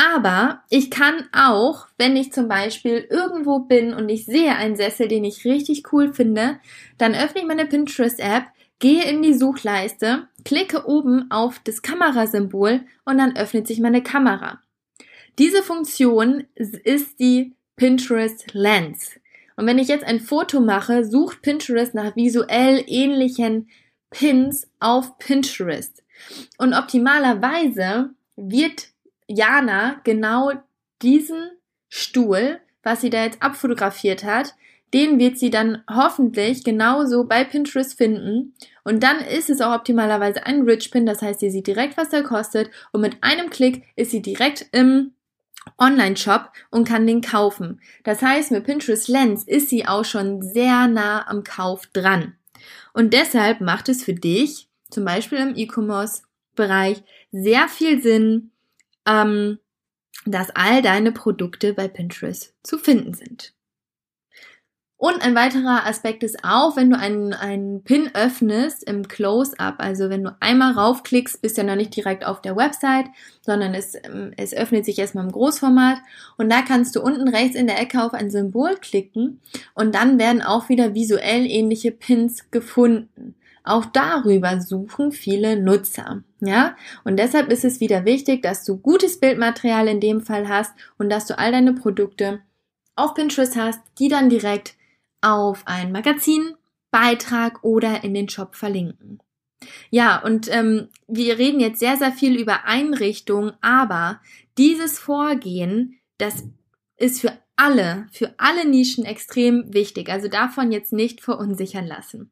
Aber 0.00 0.62
ich 0.70 0.90
kann 0.90 1.28
auch, 1.34 1.86
wenn 1.98 2.16
ich 2.16 2.32
zum 2.32 2.48
Beispiel 2.48 3.06
irgendwo 3.10 3.58
bin 3.58 3.92
und 3.92 4.08
ich 4.08 4.24
sehe 4.24 4.56
einen 4.56 4.74
Sessel, 4.74 5.08
den 5.08 5.26
ich 5.26 5.44
richtig 5.44 5.92
cool 5.92 6.14
finde, 6.14 6.58
dann 6.96 7.14
öffne 7.14 7.42
ich 7.42 7.46
meine 7.46 7.66
Pinterest-App, 7.66 8.44
gehe 8.78 9.04
in 9.04 9.20
die 9.20 9.34
Suchleiste, 9.34 10.26
klicke 10.42 10.88
oben 10.88 11.30
auf 11.30 11.58
das 11.58 11.82
Kamerasymbol 11.82 12.80
und 13.04 13.18
dann 13.18 13.36
öffnet 13.36 13.66
sich 13.66 13.78
meine 13.78 14.02
Kamera. 14.02 14.62
Diese 15.38 15.62
Funktion 15.62 16.44
ist 16.54 17.20
die 17.20 17.54
Pinterest 17.76 18.54
Lens. 18.54 19.20
Und 19.56 19.66
wenn 19.66 19.78
ich 19.78 19.88
jetzt 19.88 20.04
ein 20.04 20.20
Foto 20.20 20.60
mache, 20.60 21.04
sucht 21.04 21.42
Pinterest 21.42 21.92
nach 21.92 22.16
visuell 22.16 22.82
ähnlichen 22.86 23.68
Pins 24.08 24.66
auf 24.78 25.18
Pinterest. 25.18 26.02
Und 26.56 26.72
optimalerweise 26.72 28.14
wird 28.36 28.89
Jana 29.30 30.00
genau 30.04 30.52
diesen 31.02 31.50
Stuhl, 31.88 32.60
was 32.82 33.00
sie 33.00 33.10
da 33.10 33.24
jetzt 33.24 33.42
abfotografiert 33.42 34.24
hat, 34.24 34.54
den 34.92 35.18
wird 35.20 35.38
sie 35.38 35.50
dann 35.50 35.84
hoffentlich 35.88 36.64
genauso 36.64 37.24
bei 37.24 37.44
Pinterest 37.44 37.96
finden. 37.96 38.54
Und 38.82 39.02
dann 39.02 39.20
ist 39.20 39.48
es 39.48 39.60
auch 39.60 39.74
optimalerweise 39.74 40.44
ein 40.46 40.62
Rich 40.62 40.90
Pin, 40.90 41.06
das 41.06 41.22
heißt, 41.22 41.40
sie 41.40 41.50
sieht 41.50 41.68
direkt, 41.68 41.96
was 41.96 42.08
der 42.08 42.24
kostet. 42.24 42.70
Und 42.92 43.00
mit 43.00 43.18
einem 43.22 43.50
Klick 43.50 43.84
ist 43.94 44.10
sie 44.10 44.20
direkt 44.20 44.66
im 44.72 45.12
Online-Shop 45.78 46.50
und 46.70 46.88
kann 46.88 47.06
den 47.06 47.20
kaufen. 47.20 47.80
Das 48.02 48.22
heißt, 48.22 48.50
mit 48.50 48.64
Pinterest 48.64 49.08
Lens 49.08 49.44
ist 49.44 49.68
sie 49.68 49.86
auch 49.86 50.04
schon 50.04 50.42
sehr 50.42 50.88
nah 50.88 51.28
am 51.28 51.44
Kauf 51.44 51.86
dran. 51.92 52.34
Und 52.92 53.14
deshalb 53.14 53.60
macht 53.60 53.88
es 53.88 54.02
für 54.02 54.14
dich, 54.14 54.68
zum 54.90 55.04
Beispiel 55.04 55.38
im 55.38 55.54
E-Commerce-Bereich, 55.54 57.04
sehr 57.30 57.68
viel 57.68 58.02
Sinn, 58.02 58.50
ähm, 59.10 59.58
dass 60.26 60.50
all 60.54 60.82
deine 60.82 61.12
Produkte 61.12 61.72
bei 61.72 61.88
Pinterest 61.88 62.54
zu 62.62 62.78
finden 62.78 63.14
sind. 63.14 63.54
Und 65.02 65.22
ein 65.22 65.34
weiterer 65.34 65.86
Aspekt 65.86 66.22
ist 66.22 66.44
auch, 66.44 66.76
wenn 66.76 66.90
du 66.90 66.98
einen, 66.98 67.32
einen 67.32 67.82
Pin 67.84 68.10
öffnest 68.12 68.84
im 68.84 69.08
Close-Up, 69.08 69.76
also 69.78 70.10
wenn 70.10 70.24
du 70.24 70.36
einmal 70.40 70.74
raufklickst, 70.74 71.40
bist 71.40 71.56
du 71.56 71.62
ja 71.62 71.66
noch 71.66 71.76
nicht 71.76 71.96
direkt 71.96 72.26
auf 72.26 72.42
der 72.42 72.54
Website, 72.54 73.06
sondern 73.40 73.72
es, 73.72 73.94
ähm, 73.94 74.34
es 74.36 74.52
öffnet 74.52 74.84
sich 74.84 74.98
erstmal 74.98 75.24
im 75.24 75.32
Großformat 75.32 76.00
und 76.36 76.52
da 76.52 76.60
kannst 76.60 76.96
du 76.96 77.00
unten 77.00 77.28
rechts 77.28 77.56
in 77.56 77.66
der 77.66 77.80
Ecke 77.80 78.02
auf 78.02 78.12
ein 78.12 78.30
Symbol 78.30 78.76
klicken 78.76 79.40
und 79.72 79.94
dann 79.94 80.18
werden 80.18 80.42
auch 80.42 80.68
wieder 80.68 80.92
visuell 80.92 81.46
ähnliche 81.46 81.92
Pins 81.92 82.50
gefunden. 82.50 83.36
Auch 83.62 83.84
darüber 83.86 84.60
suchen 84.60 85.12
viele 85.12 85.60
Nutzer. 85.60 86.22
Ja, 86.40 86.76
und 87.04 87.18
deshalb 87.18 87.50
ist 87.52 87.64
es 87.64 87.80
wieder 87.80 88.04
wichtig, 88.04 88.42
dass 88.42 88.64
du 88.64 88.78
gutes 88.78 89.20
Bildmaterial 89.20 89.88
in 89.88 90.00
dem 90.00 90.22
Fall 90.22 90.48
hast 90.48 90.72
und 90.98 91.10
dass 91.10 91.26
du 91.26 91.38
all 91.38 91.52
deine 91.52 91.74
Produkte 91.74 92.40
auf 92.96 93.14
Pinterest 93.14 93.56
hast, 93.56 93.80
die 93.98 94.08
dann 94.08 94.30
direkt 94.30 94.76
auf 95.20 95.62
ein 95.66 95.92
Magazin, 95.92 96.54
Beitrag 96.90 97.62
oder 97.62 98.02
in 98.02 98.14
den 98.14 98.28
Shop 98.28 98.54
verlinken. 98.56 99.20
Ja, 99.90 100.22
und 100.22 100.48
ähm, 100.52 100.88
wir 101.06 101.38
reden 101.38 101.60
jetzt 101.60 101.80
sehr, 101.80 101.96
sehr 101.96 102.12
viel 102.12 102.38
über 102.40 102.64
Einrichtungen, 102.64 103.52
aber 103.60 104.20
dieses 104.56 104.98
Vorgehen, 104.98 105.98
das 106.18 106.44
ist 106.96 107.20
für 107.20 107.32
alle, 107.56 108.06
für 108.10 108.34
alle 108.38 108.66
Nischen 108.66 109.04
extrem 109.04 109.72
wichtig. 109.74 110.08
Also 110.08 110.28
davon 110.28 110.72
jetzt 110.72 110.92
nicht 110.92 111.20
verunsichern 111.20 111.86
lassen. 111.86 112.30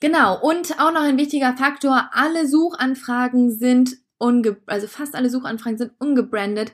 Genau, 0.00 0.40
und 0.40 0.78
auch 0.78 0.92
noch 0.92 1.02
ein 1.02 1.18
wichtiger 1.18 1.56
Faktor, 1.56 2.10
alle 2.12 2.46
Suchanfragen 2.46 3.50
sind 3.50 3.96
unge 4.18 4.56
also 4.66 4.86
fast 4.86 5.14
alle 5.14 5.30
Suchanfragen 5.30 5.78
sind 5.78 5.92
ungebrandet. 5.98 6.72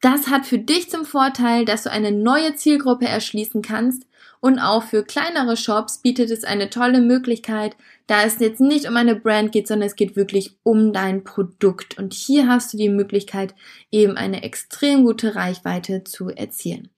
Das 0.00 0.28
hat 0.28 0.46
für 0.46 0.58
dich 0.58 0.90
zum 0.90 1.04
Vorteil, 1.04 1.64
dass 1.64 1.82
du 1.82 1.90
eine 1.90 2.12
neue 2.12 2.54
Zielgruppe 2.54 3.06
erschließen 3.06 3.62
kannst 3.62 4.06
und 4.40 4.58
auch 4.58 4.84
für 4.84 5.04
kleinere 5.04 5.56
Shops 5.56 5.98
bietet 5.98 6.30
es 6.30 6.44
eine 6.44 6.70
tolle 6.70 7.00
Möglichkeit, 7.00 7.76
da 8.06 8.22
es 8.22 8.38
jetzt 8.38 8.60
nicht 8.60 8.88
um 8.88 8.96
eine 8.96 9.14
Brand 9.14 9.52
geht, 9.52 9.68
sondern 9.68 9.86
es 9.86 9.96
geht 9.96 10.16
wirklich 10.16 10.56
um 10.62 10.94
dein 10.94 11.24
Produkt. 11.24 11.98
Und 11.98 12.14
hier 12.14 12.48
hast 12.48 12.72
du 12.72 12.78
die 12.78 12.88
Möglichkeit, 12.88 13.54
eben 13.90 14.16
eine 14.16 14.42
extrem 14.42 15.04
gute 15.04 15.34
Reichweite 15.34 16.04
zu 16.04 16.30
erzielen. 16.30 16.88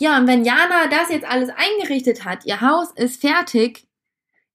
Ja, 0.00 0.18
und 0.18 0.26
wenn 0.26 0.44
Jana 0.44 0.88
das 0.90 1.10
jetzt 1.10 1.28
alles 1.28 1.50
eingerichtet 1.50 2.24
hat, 2.24 2.46
ihr 2.46 2.60
Haus 2.60 2.90
ist 2.96 3.20
fertig, 3.20 3.87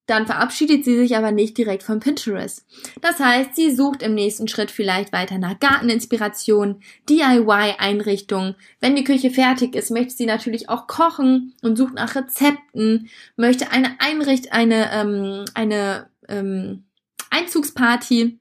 dann 0.06 0.26
verabschiedet 0.26 0.84
sie 0.84 0.98
sich 0.98 1.16
aber 1.16 1.32
nicht 1.32 1.58
direkt 1.58 1.84
von 1.84 2.00
Pinterest. 2.00 2.66
Das 3.02 3.20
heißt, 3.20 3.56
sie 3.56 3.74
sucht 3.74 4.04
im 4.04 4.14
nächsten 4.14 4.48
Schritt 4.48 4.70
vielleicht 4.70 5.14
weiter 5.14 5.38
nach 5.38 5.60
Garteninspiration, 5.60 6.82
DIY-Einrichtungen. 7.10 8.56
Wenn 8.82 8.96
die 8.96 9.06
Küche 9.06 9.32
fertig 9.32 9.76
ist, 9.76 9.92
möchte 9.92 10.14
sie 10.14 10.26
natürlich 10.26 10.70
auch 10.70 10.88
kochen 10.88 11.54
und 11.62 11.78
sucht 11.78 11.94
nach 11.94 12.16
Rezepten, 12.16 13.10
möchte 13.38 13.72
eine 13.72 13.96
Einricht, 14.00 14.52
eine, 14.52 14.92
ähm, 14.92 15.46
eine 15.54 16.10
ähm, 16.28 16.84
Einzugsparty 17.30 18.40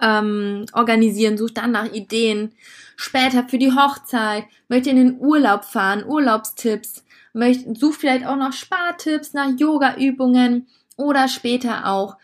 ähm, 0.00 0.66
organisieren, 0.72 1.38
sucht 1.38 1.56
dann 1.58 1.72
nach 1.72 1.92
Ideen. 1.92 2.52
Später 2.96 3.48
für 3.48 3.58
die 3.58 3.72
Hochzeit, 3.72 4.44
möchte 4.68 4.90
in 4.90 4.96
den 4.96 5.18
Urlaub 5.20 5.64
fahren, 5.64 6.04
Urlaubstipps 6.04 7.04
möchte, 7.32 7.74
sucht 7.74 8.00
vielleicht 8.00 8.26
auch 8.26 8.36
noch 8.36 8.52
Spartipps 8.52 9.32
nach 9.32 9.50
Yoga-Übungen 9.58 10.68
oder 10.96 11.28
später 11.28 11.86
auch 11.86 12.16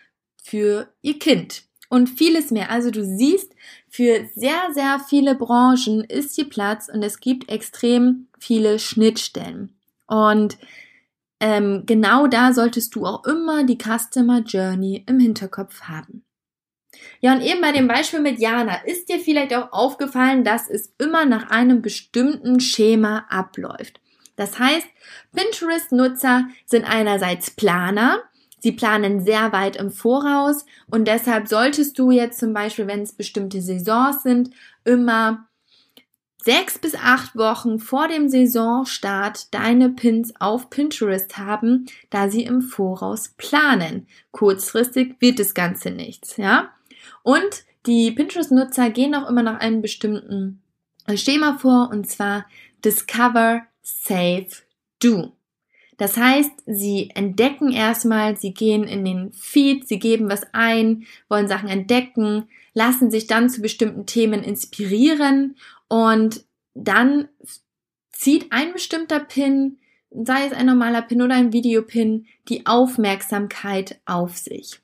für 0.42 0.88
ihr 1.02 1.18
Kind. 1.18 1.64
und 1.90 2.08
vieles 2.08 2.50
mehr. 2.50 2.70
Also 2.70 2.90
du 2.90 3.04
siehst, 3.04 3.54
für 3.88 4.28
sehr, 4.34 4.72
sehr 4.72 4.98
viele 5.08 5.36
Branchen 5.36 6.02
ist 6.02 6.34
hier 6.34 6.48
Platz 6.48 6.88
und 6.92 7.04
es 7.04 7.20
gibt 7.20 7.48
extrem 7.48 8.26
viele 8.40 8.80
Schnittstellen. 8.80 9.76
Und 10.08 10.58
ähm, 11.38 11.84
genau 11.86 12.26
da 12.26 12.52
solltest 12.52 12.96
du 12.96 13.06
auch 13.06 13.24
immer 13.24 13.62
die 13.62 13.78
Customer 13.78 14.40
Journey 14.40 15.04
im 15.06 15.20
Hinterkopf 15.20 15.82
haben. 15.82 16.23
Ja, 17.20 17.34
und 17.34 17.42
eben 17.42 17.60
bei 17.60 17.72
dem 17.72 17.88
Beispiel 17.88 18.20
mit 18.20 18.38
Jana 18.38 18.76
ist 18.84 19.08
dir 19.08 19.18
vielleicht 19.18 19.54
auch 19.54 19.72
aufgefallen, 19.72 20.44
dass 20.44 20.68
es 20.68 20.92
immer 20.98 21.24
nach 21.24 21.50
einem 21.50 21.82
bestimmten 21.82 22.60
Schema 22.60 23.26
abläuft. 23.28 24.00
Das 24.36 24.58
heißt, 24.58 24.86
Pinterest-Nutzer 25.34 26.48
sind 26.66 26.84
einerseits 26.84 27.50
Planer, 27.50 28.22
sie 28.58 28.72
planen 28.72 29.24
sehr 29.24 29.52
weit 29.52 29.76
im 29.76 29.90
Voraus 29.90 30.66
und 30.90 31.06
deshalb 31.06 31.48
solltest 31.48 31.98
du 31.98 32.10
jetzt 32.10 32.40
zum 32.40 32.52
Beispiel, 32.52 32.86
wenn 32.86 33.02
es 33.02 33.12
bestimmte 33.12 33.60
Saisons 33.62 34.22
sind, 34.22 34.50
immer 34.84 35.46
sechs 36.44 36.78
bis 36.78 36.94
acht 36.94 37.36
Wochen 37.36 37.78
vor 37.78 38.06
dem 38.08 38.28
Saisonstart 38.28 39.54
deine 39.54 39.90
Pins 39.90 40.34
auf 40.40 40.68
Pinterest 40.68 41.38
haben, 41.38 41.86
da 42.10 42.28
sie 42.28 42.44
im 42.44 42.60
Voraus 42.60 43.30
planen. 43.36 44.06
Kurzfristig 44.30 45.16
wird 45.20 45.38
das 45.38 45.54
Ganze 45.54 45.90
nichts, 45.90 46.36
ja? 46.36 46.70
Und 47.22 47.64
die 47.86 48.10
Pinterest-Nutzer 48.10 48.90
gehen 48.90 49.14
auch 49.14 49.28
immer 49.28 49.42
nach 49.42 49.60
einem 49.60 49.82
bestimmten 49.82 50.62
Schema 51.14 51.58
vor, 51.58 51.90
und 51.90 52.08
zwar 52.08 52.46
Discover, 52.84 53.62
Save, 53.82 54.48
Do. 55.02 55.32
Das 55.96 56.16
heißt, 56.16 56.50
sie 56.66 57.10
entdecken 57.14 57.70
erstmal, 57.70 58.36
sie 58.36 58.52
gehen 58.52 58.84
in 58.84 59.04
den 59.04 59.32
Feed, 59.32 59.86
sie 59.86 59.98
geben 59.98 60.28
was 60.28 60.42
ein, 60.52 61.06
wollen 61.28 61.46
Sachen 61.46 61.68
entdecken, 61.68 62.48
lassen 62.72 63.10
sich 63.10 63.26
dann 63.26 63.48
zu 63.48 63.60
bestimmten 63.60 64.06
Themen 64.06 64.42
inspirieren 64.42 65.56
und 65.88 66.44
dann 66.74 67.28
zieht 68.10 68.50
ein 68.50 68.72
bestimmter 68.72 69.20
Pin, 69.20 69.78
sei 70.10 70.46
es 70.46 70.52
ein 70.52 70.66
normaler 70.66 71.02
Pin 71.02 71.22
oder 71.22 71.36
ein 71.36 71.52
Videopin, 71.52 72.26
die 72.48 72.66
Aufmerksamkeit 72.66 74.00
auf 74.04 74.36
sich. 74.36 74.80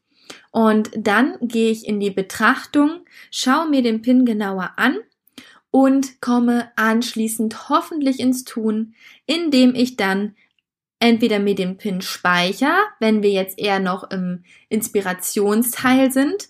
Und 0.50 0.90
dann 0.96 1.36
gehe 1.40 1.70
ich 1.70 1.86
in 1.86 2.00
die 2.00 2.10
Betrachtung, 2.10 3.00
schaue 3.30 3.68
mir 3.68 3.82
den 3.82 4.02
Pin 4.02 4.24
genauer 4.24 4.72
an 4.76 4.98
und 5.70 6.20
komme 6.20 6.70
anschließend 6.76 7.68
hoffentlich 7.68 8.20
ins 8.20 8.44
Tun, 8.44 8.94
indem 9.26 9.74
ich 9.74 9.96
dann 9.96 10.34
entweder 10.98 11.38
mir 11.38 11.54
den 11.54 11.78
Pin 11.78 12.02
speicher, 12.02 12.76
wenn 13.00 13.22
wir 13.22 13.30
jetzt 13.30 13.58
eher 13.58 13.80
noch 13.80 14.10
im 14.10 14.44
Inspirationsteil 14.68 16.12
sind, 16.12 16.48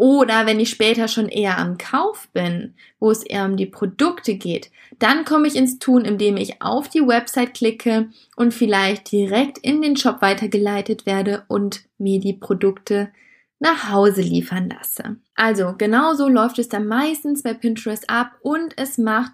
oder 0.00 0.46
wenn 0.46 0.58
ich 0.60 0.70
später 0.70 1.08
schon 1.08 1.28
eher 1.28 1.58
am 1.58 1.76
Kauf 1.76 2.30
bin, 2.32 2.72
wo 3.00 3.10
es 3.10 3.22
eher 3.22 3.44
um 3.44 3.58
die 3.58 3.66
Produkte 3.66 4.34
geht, 4.34 4.70
dann 4.98 5.26
komme 5.26 5.46
ich 5.46 5.54
ins 5.54 5.78
Tun, 5.78 6.06
indem 6.06 6.38
ich 6.38 6.62
auf 6.62 6.88
die 6.88 7.06
Website 7.06 7.52
klicke 7.52 8.08
und 8.34 8.54
vielleicht 8.54 9.12
direkt 9.12 9.58
in 9.58 9.82
den 9.82 9.98
Shop 9.98 10.22
weitergeleitet 10.22 11.04
werde 11.04 11.44
und 11.48 11.82
mir 11.98 12.18
die 12.18 12.32
Produkte 12.32 13.10
nach 13.58 13.90
Hause 13.90 14.22
liefern 14.22 14.70
lasse. 14.70 15.16
Also 15.34 15.74
genauso 15.76 16.28
läuft 16.28 16.58
es 16.58 16.70
dann 16.70 16.86
meistens 16.86 17.42
bei 17.42 17.52
Pinterest 17.52 18.08
ab 18.08 18.38
und 18.40 18.72
es 18.78 18.96
macht 18.96 19.32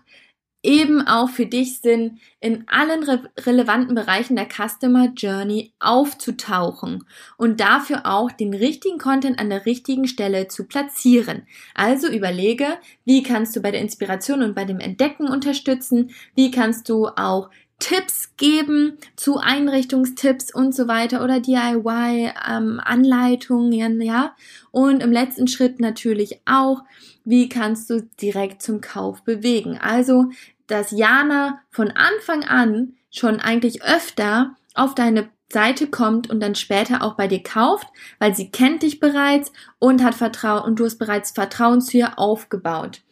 eben 0.67 1.07
auch 1.07 1.31
für 1.31 1.47
dich 1.47 1.81
Sinn, 1.81 2.19
in 2.41 2.65
allen 2.67 3.05
re 3.05 3.31
relevanten 3.39 3.95
Bereichen 3.95 4.35
der 4.35 4.49
Customer 4.49 5.13
Journey 5.17 5.73
aufzutauchen 5.79 7.05
und 7.37 7.61
dafür 7.61 8.05
auch 8.05 8.33
den 8.33 8.53
richtigen 8.53 8.99
Content 8.99 9.39
an 9.39 9.49
der 9.49 9.65
richtigen 9.65 10.09
Stelle 10.09 10.49
zu 10.49 10.65
platzieren. 10.65 11.47
Also 11.75 12.09
überlege, 12.09 12.67
wie 13.05 13.23
kannst 13.23 13.55
du 13.55 13.63
bei 13.63 13.71
der 13.71 13.81
Inspiration 13.81 14.43
und 14.43 14.57
bei 14.57 14.65
dem 14.65 14.81
Entdecken 14.81 15.29
unterstützen, 15.29 16.11
wie 16.35 16.51
kannst 16.51 16.89
du 16.89 17.07
auch 17.07 17.49
Tipps 17.79 18.35
geben 18.39 18.97
zu 19.17 19.37
Einrichtungstipps 19.37 20.51
und 20.53 20.75
so 20.75 20.89
weiter 20.89 21.23
oder 21.23 21.41
DIY-Anleitungen, 21.41 24.01
ähm, 24.01 24.03
ja. 24.07 24.35
Und 24.71 25.03
im 25.03 25.13
letzten 25.13 25.47
Schritt 25.47 25.79
natürlich 25.79 26.41
auch, 26.47 26.83
wie 27.25 27.51
kannst 27.51 27.91
du 27.91 28.09
direkt 28.21 28.63
zum 28.63 28.81
Kauf 28.81 29.25
bewegen. 29.25 29.77
Also 29.79 30.31
dass 30.67 30.91
Jana 30.91 31.61
von 31.71 31.91
Anfang 31.91 32.45
an 32.45 32.95
schon 33.11 33.41
eigentlich 33.41 33.83
öfter 33.83 34.57
auf 34.75 34.95
deine 34.95 35.29
Seite 35.53 35.87
kommt 35.87 36.29
und 36.29 36.41
dann 36.41 36.55
später 36.55 37.03
auch 37.03 37.15
bei 37.15 37.29
dir 37.29 37.43
kauft, 37.43 37.87
weil 38.19 38.35
sie 38.35 38.51
kennt 38.51 38.83
dich 38.83 38.99
bereits 38.99 39.53
und 39.79 40.03
hat 40.03 40.15
Vertrauen 40.15 40.65
und 40.65 40.81
du 40.81 40.85
hast 40.85 40.99
bereits 40.99 41.31
Vertrauen 41.31 41.81
zu 41.81 41.99
ihr 41.99 42.19
aufgebaut. 42.19 43.03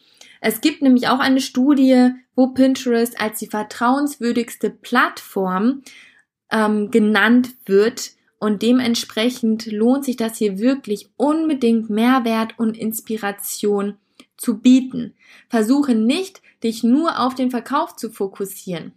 Es 0.40 0.60
gibt 0.60 0.82
nämlich 0.82 1.08
auch 1.08 1.20
eine 1.20 1.40
Studie, 1.40 2.10
wo 2.34 2.48
Pinterest 2.48 3.20
als 3.20 3.38
die 3.38 3.46
vertrauenswürdigste 3.46 4.68
Plattform 4.68 5.82
ähm, 6.50 6.90
genannt 6.90 7.54
wird 7.66 8.10
und 8.38 8.60
dementsprechend 8.60 9.66
lohnt 9.66 10.04
sich 10.04 10.16
das 10.16 10.36
hier 10.36 10.58
wirklich 10.58 11.08
unbedingt 11.16 11.88
Mehrwert 11.88 12.58
und 12.58 12.76
Inspiration 12.76 13.96
zu 14.36 14.58
bieten. 14.58 15.14
Versuche 15.48 15.94
nicht 15.94 16.42
dich 16.64 16.82
nur 16.82 17.20
auf 17.20 17.34
den 17.34 17.50
Verkauf 17.50 17.94
zu 17.94 18.10
fokussieren. 18.10 18.92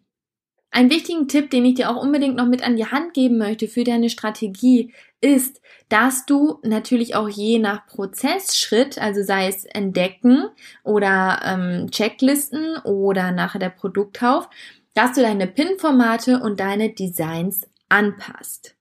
Ein 0.72 0.90
wichtigen 0.90 1.28
Tipp, 1.28 1.50
den 1.50 1.66
ich 1.66 1.76
dir 1.76 1.90
auch 1.90 2.02
unbedingt 2.02 2.36
noch 2.36 2.46
mit 2.46 2.62
an 2.66 2.76
die 2.76 2.86
Hand 2.86 3.14
geben 3.14 3.38
möchte 3.38 3.68
für 3.68 3.84
deine 3.84 4.10
Strategie, 4.10 4.94
ist, 5.22 5.62
dass 5.90 6.26
du 6.26 6.60
natürlich 6.64 7.16
auch 7.16 7.30
je 7.30 7.58
nach 7.58 7.88
Prozessschritt, 7.88 9.00
also 9.00 9.24
sei 9.24 9.48
es 9.48 9.66
Entdecken 9.66 10.46
oder 10.84 11.42
ähm, 11.44 11.90
Checklisten 11.90 12.78
oder 12.84 13.32
nachher 13.32 13.60
der 13.60 13.70
Produktkauf, 13.70 14.50
dass 14.94 15.14
du 15.14 15.22
deine 15.22 15.48
PIN-Formate 15.48 16.40
und 16.42 16.60
deine 16.60 16.90
Designs 16.90 17.68
anpasst. 17.90 18.76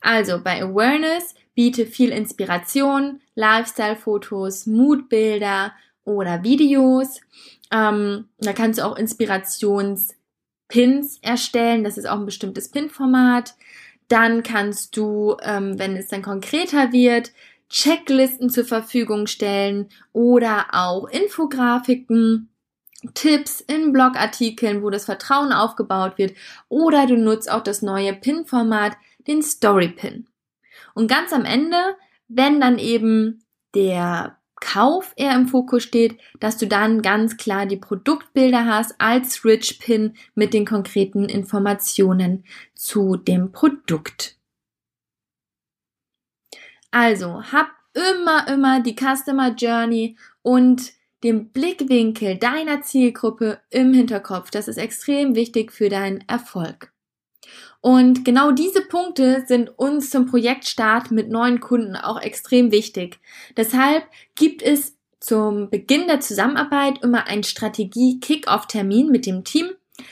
Also 0.00 0.40
bei 0.42 0.62
Awareness 0.62 1.34
biete 1.54 1.86
viel 1.86 2.10
Inspiration, 2.10 3.20
Lifestyle-Fotos, 3.34 4.66
Moodbilder 4.66 5.72
oder 6.04 6.42
Videos. 6.42 7.20
Ähm, 7.72 8.28
da 8.38 8.52
kannst 8.52 8.78
du 8.78 8.84
auch 8.84 8.96
Inspirations-Pins 8.96 11.18
erstellen. 11.22 11.82
Das 11.84 11.96
ist 11.98 12.08
auch 12.08 12.18
ein 12.18 12.26
bestimmtes 12.26 12.70
Pin-Format. 12.70 13.54
Dann 14.08 14.42
kannst 14.42 14.96
du, 14.96 15.36
ähm, 15.42 15.78
wenn 15.78 15.96
es 15.96 16.08
dann 16.08 16.22
konkreter 16.22 16.92
wird, 16.92 17.30
Checklisten 17.68 18.50
zur 18.50 18.64
Verfügung 18.64 19.28
stellen 19.28 19.88
oder 20.12 20.66
auch 20.72 21.08
Infografiken, 21.08 22.48
Tipps 23.14 23.60
in 23.60 23.92
Blogartikeln, 23.92 24.82
wo 24.82 24.90
das 24.90 25.04
Vertrauen 25.04 25.52
aufgebaut 25.52 26.18
wird. 26.18 26.34
Oder 26.68 27.06
du 27.06 27.16
nutzt 27.16 27.50
auch 27.50 27.62
das 27.62 27.82
neue 27.82 28.12
Pin-Format, 28.12 28.96
den 29.26 29.42
Story-Pin. 29.42 30.28
Und 30.94 31.08
ganz 31.08 31.32
am 31.32 31.44
Ende, 31.44 31.96
wenn 32.28 32.60
dann 32.60 32.78
eben 32.78 33.44
der 33.74 34.39
Kauf 34.60 35.12
eher 35.16 35.34
im 35.34 35.48
Fokus 35.48 35.82
steht, 35.82 36.18
dass 36.38 36.58
du 36.58 36.66
dann 36.66 37.02
ganz 37.02 37.36
klar 37.36 37.66
die 37.66 37.76
Produktbilder 37.76 38.66
hast 38.66 38.94
als 38.98 39.44
Rich 39.44 39.80
Pin 39.80 40.14
mit 40.34 40.52
den 40.54 40.66
konkreten 40.66 41.28
Informationen 41.28 42.44
zu 42.74 43.16
dem 43.16 43.52
Produkt. 43.52 44.36
Also, 46.90 47.42
hab 47.52 47.68
immer, 47.94 48.48
immer 48.48 48.80
die 48.80 48.94
Customer 48.94 49.54
Journey 49.54 50.16
und 50.42 50.92
den 51.22 51.50
Blickwinkel 51.50 52.36
deiner 52.36 52.82
Zielgruppe 52.82 53.60
im 53.70 53.92
Hinterkopf. 53.92 54.50
Das 54.50 54.68
ist 54.68 54.78
extrem 54.78 55.34
wichtig 55.34 55.72
für 55.72 55.88
deinen 55.88 56.26
Erfolg. 56.28 56.89
Und 57.80 58.24
genau 58.24 58.52
diese 58.52 58.82
Punkte 58.82 59.44
sind 59.46 59.78
uns 59.78 60.10
zum 60.10 60.26
Projektstart 60.26 61.10
mit 61.10 61.30
neuen 61.30 61.60
Kunden 61.60 61.96
auch 61.96 62.20
extrem 62.20 62.72
wichtig. 62.72 63.18
Deshalb 63.56 64.04
gibt 64.34 64.62
es 64.62 64.96
zum 65.18 65.70
Beginn 65.70 66.06
der 66.06 66.20
Zusammenarbeit 66.20 67.02
immer 67.02 67.26
einen 67.26 67.42
Strategie-Kick-Off-Termin 67.42 69.08
mit 69.08 69.26
dem 69.26 69.44
Team, 69.44 69.70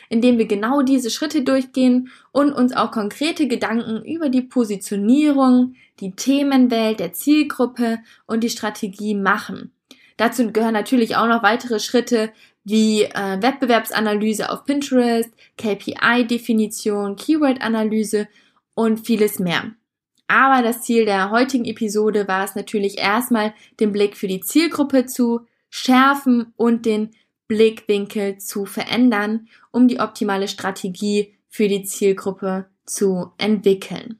in 0.08 0.20
dem 0.20 0.38
wir 0.38 0.46
genau 0.46 0.82
diese 0.82 1.10
Schritte 1.10 1.42
durchgehen 1.42 2.10
und 2.32 2.52
uns 2.52 2.74
auch 2.74 2.90
konkrete 2.90 3.48
Gedanken 3.48 4.04
über 4.04 4.28
die 4.28 4.42
Positionierung, 4.42 5.74
die 6.00 6.12
Themenwelt 6.12 7.00
der 7.00 7.12
Zielgruppe 7.12 7.98
und 8.26 8.44
die 8.44 8.50
Strategie 8.50 9.14
machen. 9.14 9.72
Dazu 10.18 10.52
gehören 10.52 10.74
natürlich 10.74 11.16
auch 11.16 11.28
noch 11.28 11.42
weitere 11.42 11.78
Schritte 11.78 12.30
wie 12.68 13.04
äh, 13.04 13.42
Wettbewerbsanalyse 13.42 14.50
auf 14.50 14.64
Pinterest, 14.64 15.30
KPI-Definition, 15.56 17.16
Keyword-Analyse 17.16 18.28
und 18.74 19.00
vieles 19.06 19.38
mehr. 19.38 19.72
Aber 20.26 20.62
das 20.62 20.82
Ziel 20.82 21.06
der 21.06 21.30
heutigen 21.30 21.64
Episode 21.64 22.28
war 22.28 22.44
es 22.44 22.54
natürlich 22.54 22.98
erstmal, 22.98 23.54
den 23.80 23.92
Blick 23.92 24.16
für 24.16 24.28
die 24.28 24.40
Zielgruppe 24.40 25.06
zu 25.06 25.40
schärfen 25.70 26.52
und 26.56 26.84
den 26.84 27.10
Blickwinkel 27.46 28.36
zu 28.36 28.66
verändern, 28.66 29.48
um 29.72 29.88
die 29.88 30.00
optimale 30.00 30.48
Strategie 30.48 31.34
für 31.48 31.68
die 31.68 31.84
Zielgruppe 31.84 32.66
zu 32.84 33.32
entwickeln. 33.38 34.18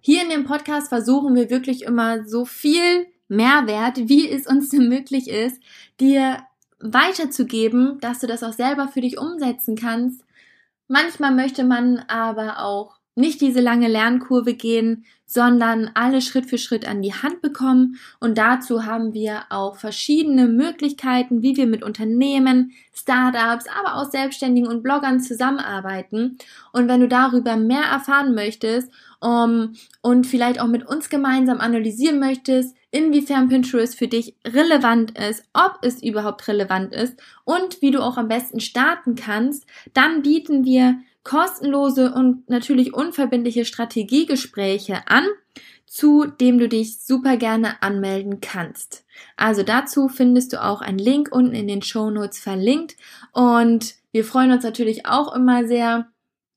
Hier 0.00 0.22
in 0.22 0.30
dem 0.30 0.44
Podcast 0.44 0.88
versuchen 0.88 1.34
wir 1.34 1.50
wirklich 1.50 1.82
immer 1.82 2.26
so 2.26 2.46
viel 2.46 3.06
Mehrwert, 3.28 4.08
wie 4.08 4.30
es 4.30 4.46
uns 4.46 4.72
möglich 4.72 5.28
ist, 5.28 5.60
dir 6.00 6.38
weiterzugeben, 6.82 7.98
dass 8.00 8.18
du 8.20 8.26
das 8.26 8.42
auch 8.42 8.52
selber 8.52 8.88
für 8.88 9.00
dich 9.00 9.18
umsetzen 9.18 9.76
kannst. 9.76 10.24
Manchmal 10.88 11.34
möchte 11.34 11.64
man 11.64 12.00
aber 12.08 12.58
auch 12.60 12.96
nicht 13.14 13.40
diese 13.40 13.60
lange 13.60 13.88
Lernkurve 13.88 14.54
gehen, 14.54 15.04
sondern 15.26 15.90
alle 15.94 16.22
Schritt 16.22 16.46
für 16.46 16.58
Schritt 16.58 16.88
an 16.88 17.02
die 17.02 17.12
Hand 17.12 17.42
bekommen. 17.42 17.96
Und 18.20 18.38
dazu 18.38 18.86
haben 18.86 19.12
wir 19.12 19.42
auch 19.50 19.76
verschiedene 19.76 20.48
Möglichkeiten, 20.48 21.42
wie 21.42 21.56
wir 21.56 21.66
mit 21.66 21.82
Unternehmen, 21.82 22.72
Startups, 22.94 23.66
aber 23.78 23.96
auch 23.96 24.10
Selbstständigen 24.10 24.68
und 24.68 24.82
Bloggern 24.82 25.20
zusammenarbeiten. 25.20 26.38
Und 26.72 26.88
wenn 26.88 27.00
du 27.00 27.08
darüber 27.08 27.56
mehr 27.56 27.84
erfahren 27.84 28.34
möchtest 28.34 28.90
um, 29.20 29.74
und 30.00 30.26
vielleicht 30.26 30.60
auch 30.60 30.68
mit 30.68 30.86
uns 30.86 31.10
gemeinsam 31.10 31.60
analysieren 31.60 32.18
möchtest, 32.18 32.74
inwiefern 32.92 33.48
Pinterest 33.48 33.98
für 33.98 34.06
dich 34.06 34.36
relevant 34.46 35.18
ist, 35.18 35.44
ob 35.52 35.78
es 35.82 36.02
überhaupt 36.02 36.46
relevant 36.46 36.92
ist 36.92 37.20
und 37.44 37.82
wie 37.82 37.90
du 37.90 38.00
auch 38.00 38.16
am 38.16 38.28
besten 38.28 38.60
starten 38.60 39.16
kannst, 39.16 39.66
dann 39.94 40.22
bieten 40.22 40.64
wir 40.64 41.00
kostenlose 41.24 42.12
und 42.12 42.48
natürlich 42.48 42.94
unverbindliche 42.94 43.64
Strategiegespräche 43.64 45.08
an, 45.08 45.24
zu 45.86 46.26
dem 46.26 46.58
du 46.58 46.68
dich 46.68 47.00
super 47.00 47.36
gerne 47.36 47.82
anmelden 47.82 48.40
kannst. 48.40 49.04
Also 49.36 49.62
dazu 49.62 50.08
findest 50.08 50.52
du 50.52 50.62
auch 50.62 50.82
einen 50.82 50.98
Link 50.98 51.28
unten 51.32 51.54
in 51.54 51.68
den 51.68 51.82
Show 51.82 52.10
Notes 52.10 52.38
verlinkt 52.38 52.96
und 53.32 53.94
wir 54.12 54.24
freuen 54.24 54.52
uns 54.52 54.64
natürlich 54.64 55.06
auch 55.06 55.34
immer 55.34 55.66
sehr, 55.66 56.08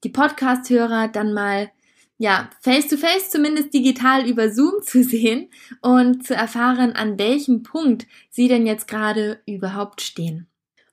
die 0.03 0.09
Podcast-Hörer 0.09 1.07
dann 1.07 1.33
mal 1.33 1.71
ja, 2.17 2.49
face 2.61 2.87
to 2.87 2.97
face 2.97 3.29
zumindest 3.29 3.73
digital 3.73 4.27
über 4.27 4.49
Zoom 4.49 4.81
zu 4.81 5.03
sehen 5.03 5.49
und 5.81 6.25
zu 6.25 6.33
erfahren, 6.33 6.93
an 6.93 7.19
welchem 7.19 7.63
Punkt 7.63 8.07
sie 8.29 8.47
denn 8.47 8.65
jetzt 8.65 8.87
gerade 8.87 9.39
überhaupt 9.45 10.01
stehen. 10.01 10.47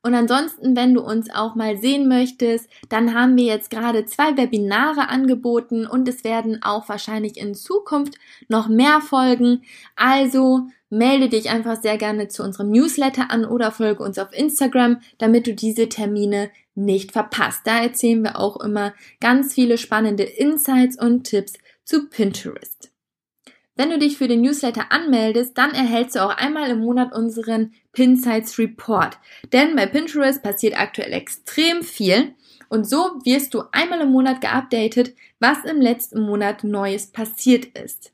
Und 0.05 0.15
ansonsten, 0.15 0.75
wenn 0.75 0.95
du 0.95 1.01
uns 1.01 1.31
auch 1.33 1.55
mal 1.55 1.79
sehen 1.79 2.09
möchtest, 2.09 2.69
dann 2.89 3.15
haben 3.15 3.37
wir 3.37 3.45
jetzt 3.45 3.71
gerade 3.71 4.05
zwei 4.05 4.37
Webinare 4.37 5.09
angeboten 5.09 5.87
und 5.87 6.09
es 6.09 6.25
werden 6.25 6.61
auch 6.63 6.89
wahrscheinlich 6.89 7.37
in 7.37 7.55
Zukunft 7.55 8.17
noch 8.49 8.69
mehr 8.69 9.01
folgen. 9.01 9.63
Also 9.95 10.67
melde 10.91 11.29
dich 11.29 11.51
einfach 11.51 11.81
sehr 11.81 11.99
gerne 11.99 12.27
zu 12.27 12.43
unserem 12.43 12.71
Newsletter 12.71 13.31
an 13.31 13.45
oder 13.45 13.71
folge 13.71 14.03
uns 14.03 14.19
auf 14.19 14.33
Instagram, 14.33 15.01
damit 15.19 15.47
du 15.47 15.55
diese 15.55 15.89
Termine 15.89 16.51
nicht 16.75 17.13
verpasst. 17.13 17.63
Da 17.65 17.83
erzählen 17.83 18.23
wir 18.23 18.39
auch 18.39 18.61
immer 18.61 18.95
ganz 19.21 19.55
viele 19.55 19.79
spannende 19.79 20.25
Insights 20.25 20.99
und 20.99 21.25
Tipps 21.25 21.55
zu 21.85 22.09
Pinterest. 22.09 22.91
Wenn 23.75 23.91
du 23.91 23.99
dich 23.99 24.19
für 24.19 24.29
den 24.29 24.43
Newsletter 24.43 24.93
anmeldest, 24.93 25.57
dann 25.57 25.73
erhältst 25.73 26.17
du 26.17 26.23
auch 26.23 26.37
einmal 26.37 26.71
im 26.71 26.81
Monat 26.81 27.13
unseren 27.15 27.73
Pinsights 27.93 28.59
Report. 28.59 29.19
Denn 29.53 29.75
bei 29.77 29.87
Pinterest 29.87 30.43
passiert 30.43 30.79
aktuell 30.79 31.13
extrem 31.13 31.83
viel 31.83 32.35
und 32.69 32.89
so 32.89 33.21
wirst 33.25 33.55
du 33.55 33.65
einmal 33.73 34.01
im 34.01 34.13
Monat 34.13 34.41
geupdatet, 34.41 35.15
was 35.41 35.65
im 35.65 35.81
letzten 35.81 36.23
Monat 36.23 36.65
Neues 36.65 37.07
passiert 37.07 37.67
ist. 37.79 38.13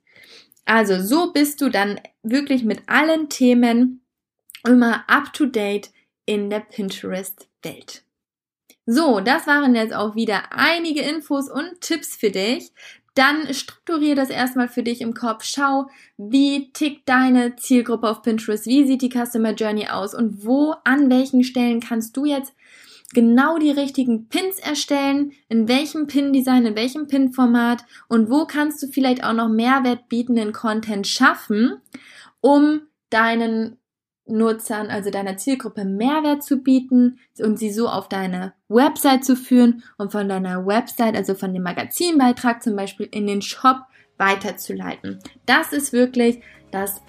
Also 0.64 1.00
so 1.00 1.32
bist 1.32 1.60
du 1.60 1.70
dann 1.70 2.00
wirklich 2.22 2.62
mit 2.62 2.88
allen 2.88 3.28
Themen 3.28 4.02
immer 4.66 5.08
up 5.08 5.32
to 5.32 5.46
date 5.46 5.90
in 6.26 6.50
der 6.50 6.60
Pinterest-Welt. 6.60 8.04
So, 8.90 9.20
das 9.20 9.46
waren 9.46 9.74
jetzt 9.74 9.94
auch 9.94 10.14
wieder 10.14 10.44
einige 10.50 11.02
Infos 11.02 11.50
und 11.50 11.80
Tipps 11.82 12.16
für 12.16 12.30
dich 12.30 12.72
dann 13.18 13.52
strukturier 13.52 14.14
das 14.14 14.30
erstmal 14.30 14.68
für 14.68 14.84
dich 14.84 15.00
im 15.00 15.12
Kopf. 15.12 15.42
Schau, 15.42 15.90
wie 16.16 16.70
tickt 16.70 17.08
deine 17.08 17.56
Zielgruppe 17.56 18.08
auf 18.08 18.22
Pinterest? 18.22 18.66
Wie 18.66 18.86
sieht 18.86 19.02
die 19.02 19.10
Customer 19.10 19.54
Journey 19.54 19.88
aus? 19.88 20.14
Und 20.14 20.46
wo, 20.46 20.74
an 20.84 21.10
welchen 21.10 21.42
Stellen 21.42 21.80
kannst 21.80 22.16
du 22.16 22.24
jetzt 22.24 22.54
genau 23.12 23.58
die 23.58 23.72
richtigen 23.72 24.28
Pins 24.28 24.60
erstellen? 24.60 25.32
In 25.48 25.66
welchem 25.66 26.06
Pin-Design, 26.06 26.64
in 26.64 26.76
welchem 26.76 27.08
Pin-Format? 27.08 27.84
Und 28.06 28.30
wo 28.30 28.46
kannst 28.46 28.80
du 28.84 28.86
vielleicht 28.86 29.24
auch 29.24 29.32
noch 29.32 29.48
Mehrwert 29.48 30.08
bietenden 30.08 30.52
Content 30.52 31.08
schaffen, 31.08 31.80
um 32.40 32.82
deinen 33.10 33.78
Nutzern, 34.28 34.88
also 34.88 35.10
deiner 35.10 35.36
Zielgruppe 35.36 35.84
Mehrwert 35.84 36.42
zu 36.42 36.58
bieten 36.58 37.18
und 37.40 37.58
sie 37.58 37.70
so 37.70 37.88
auf 37.88 38.08
deine 38.08 38.52
Website 38.68 39.24
zu 39.24 39.36
führen 39.36 39.82
und 39.96 40.12
von 40.12 40.28
deiner 40.28 40.66
Website, 40.66 41.16
also 41.16 41.34
von 41.34 41.52
dem 41.54 41.62
Magazinbeitrag 41.62 42.62
zum 42.62 42.76
Beispiel 42.76 43.08
in 43.10 43.26
den 43.26 43.42
Shop 43.42 43.78
weiterzuleiten. 44.18 45.18
Das 45.46 45.72
ist 45.72 45.92
wirklich 45.92 46.40
das 46.70 47.00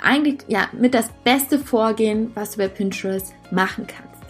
eigentlich 0.00 0.40
ja 0.48 0.68
mit 0.72 0.94
das 0.94 1.10
beste 1.24 1.58
Vorgehen, 1.58 2.30
was 2.34 2.52
du 2.52 2.58
bei 2.58 2.68
Pinterest 2.68 3.34
machen 3.50 3.86
kannst. 3.86 4.22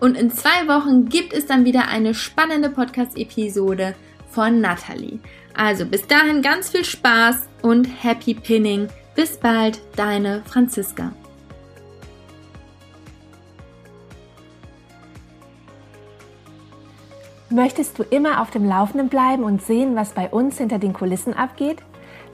Und 0.00 0.16
in 0.16 0.30
zwei 0.30 0.66
Wochen 0.66 1.08
gibt 1.08 1.32
es 1.32 1.46
dann 1.46 1.64
wieder 1.64 1.88
eine 1.88 2.14
spannende 2.14 2.68
Podcast-Episode 2.68 3.94
von 4.28 4.60
Natalie. 4.60 5.20
Also 5.54 5.86
bis 5.86 6.06
dahin 6.06 6.42
ganz 6.42 6.70
viel 6.70 6.84
Spaß 6.84 7.48
und 7.62 7.84
Happy 7.84 8.34
Pinning 8.34 8.88
bis 9.14 9.36
bald, 9.36 9.80
deine 9.96 10.42
Franziska. 10.44 11.12
Möchtest 17.50 17.98
du 17.98 18.02
immer 18.02 18.42
auf 18.42 18.50
dem 18.50 18.66
Laufenden 18.66 19.08
bleiben 19.08 19.44
und 19.44 19.62
sehen, 19.62 19.94
was 19.94 20.10
bei 20.10 20.28
uns 20.28 20.58
hinter 20.58 20.78
den 20.78 20.92
Kulissen 20.92 21.34
abgeht? 21.34 21.78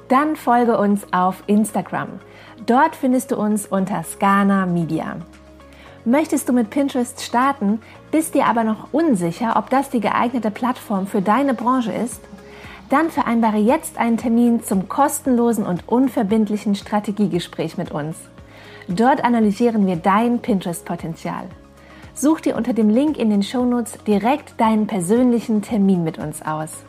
Dann 0.08 0.34
folge 0.34 0.78
uns 0.78 1.06
auf 1.12 1.42
Instagram. 1.46 2.08
Dort 2.64 2.96
findest 2.96 3.30
du 3.30 3.36
uns 3.36 3.66
unter 3.66 4.02
Scana 4.02 4.64
Media. 4.64 5.16
Möchtest 6.06 6.48
du 6.48 6.54
mit 6.54 6.70
Pinterest 6.70 7.20
starten, 7.22 7.82
bist 8.10 8.34
dir 8.34 8.46
aber 8.46 8.64
noch 8.64 8.92
unsicher, 8.92 9.56
ob 9.56 9.68
das 9.68 9.90
die 9.90 10.00
geeignete 10.00 10.50
Plattform 10.50 11.06
für 11.06 11.20
deine 11.20 11.52
Branche 11.52 11.92
ist? 11.92 12.22
Dann 12.90 13.10
vereinbare 13.10 13.56
jetzt 13.56 13.98
einen 13.98 14.16
Termin 14.16 14.62
zum 14.62 14.88
kostenlosen 14.88 15.64
und 15.64 15.88
unverbindlichen 15.88 16.74
Strategiegespräch 16.74 17.78
mit 17.78 17.92
uns. 17.92 18.16
Dort 18.88 19.24
analysieren 19.24 19.86
wir 19.86 19.96
dein 19.96 20.40
Pinterest-Potenzial. 20.40 21.44
Such 22.14 22.40
dir 22.40 22.56
unter 22.56 22.72
dem 22.72 22.90
Link 22.90 23.16
in 23.16 23.30
den 23.30 23.42
Shownotes 23.42 23.98
direkt 24.06 24.60
deinen 24.60 24.88
persönlichen 24.88 25.62
Termin 25.62 26.02
mit 26.02 26.18
uns 26.18 26.42
aus. 26.42 26.82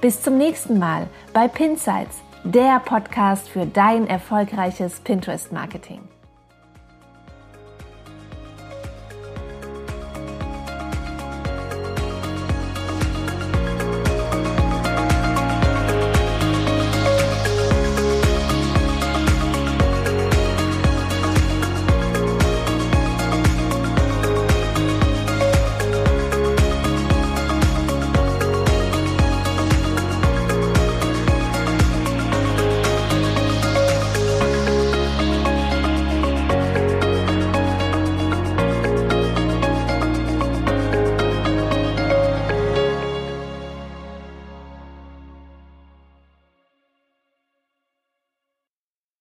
Bis 0.00 0.22
zum 0.22 0.38
nächsten 0.38 0.78
Mal 0.78 1.08
bei 1.34 1.48
Pinsights, 1.48 2.22
der 2.44 2.80
Podcast 2.80 3.48
für 3.48 3.66
dein 3.66 4.06
erfolgreiches 4.06 5.00
Pinterest-Marketing. 5.00 6.09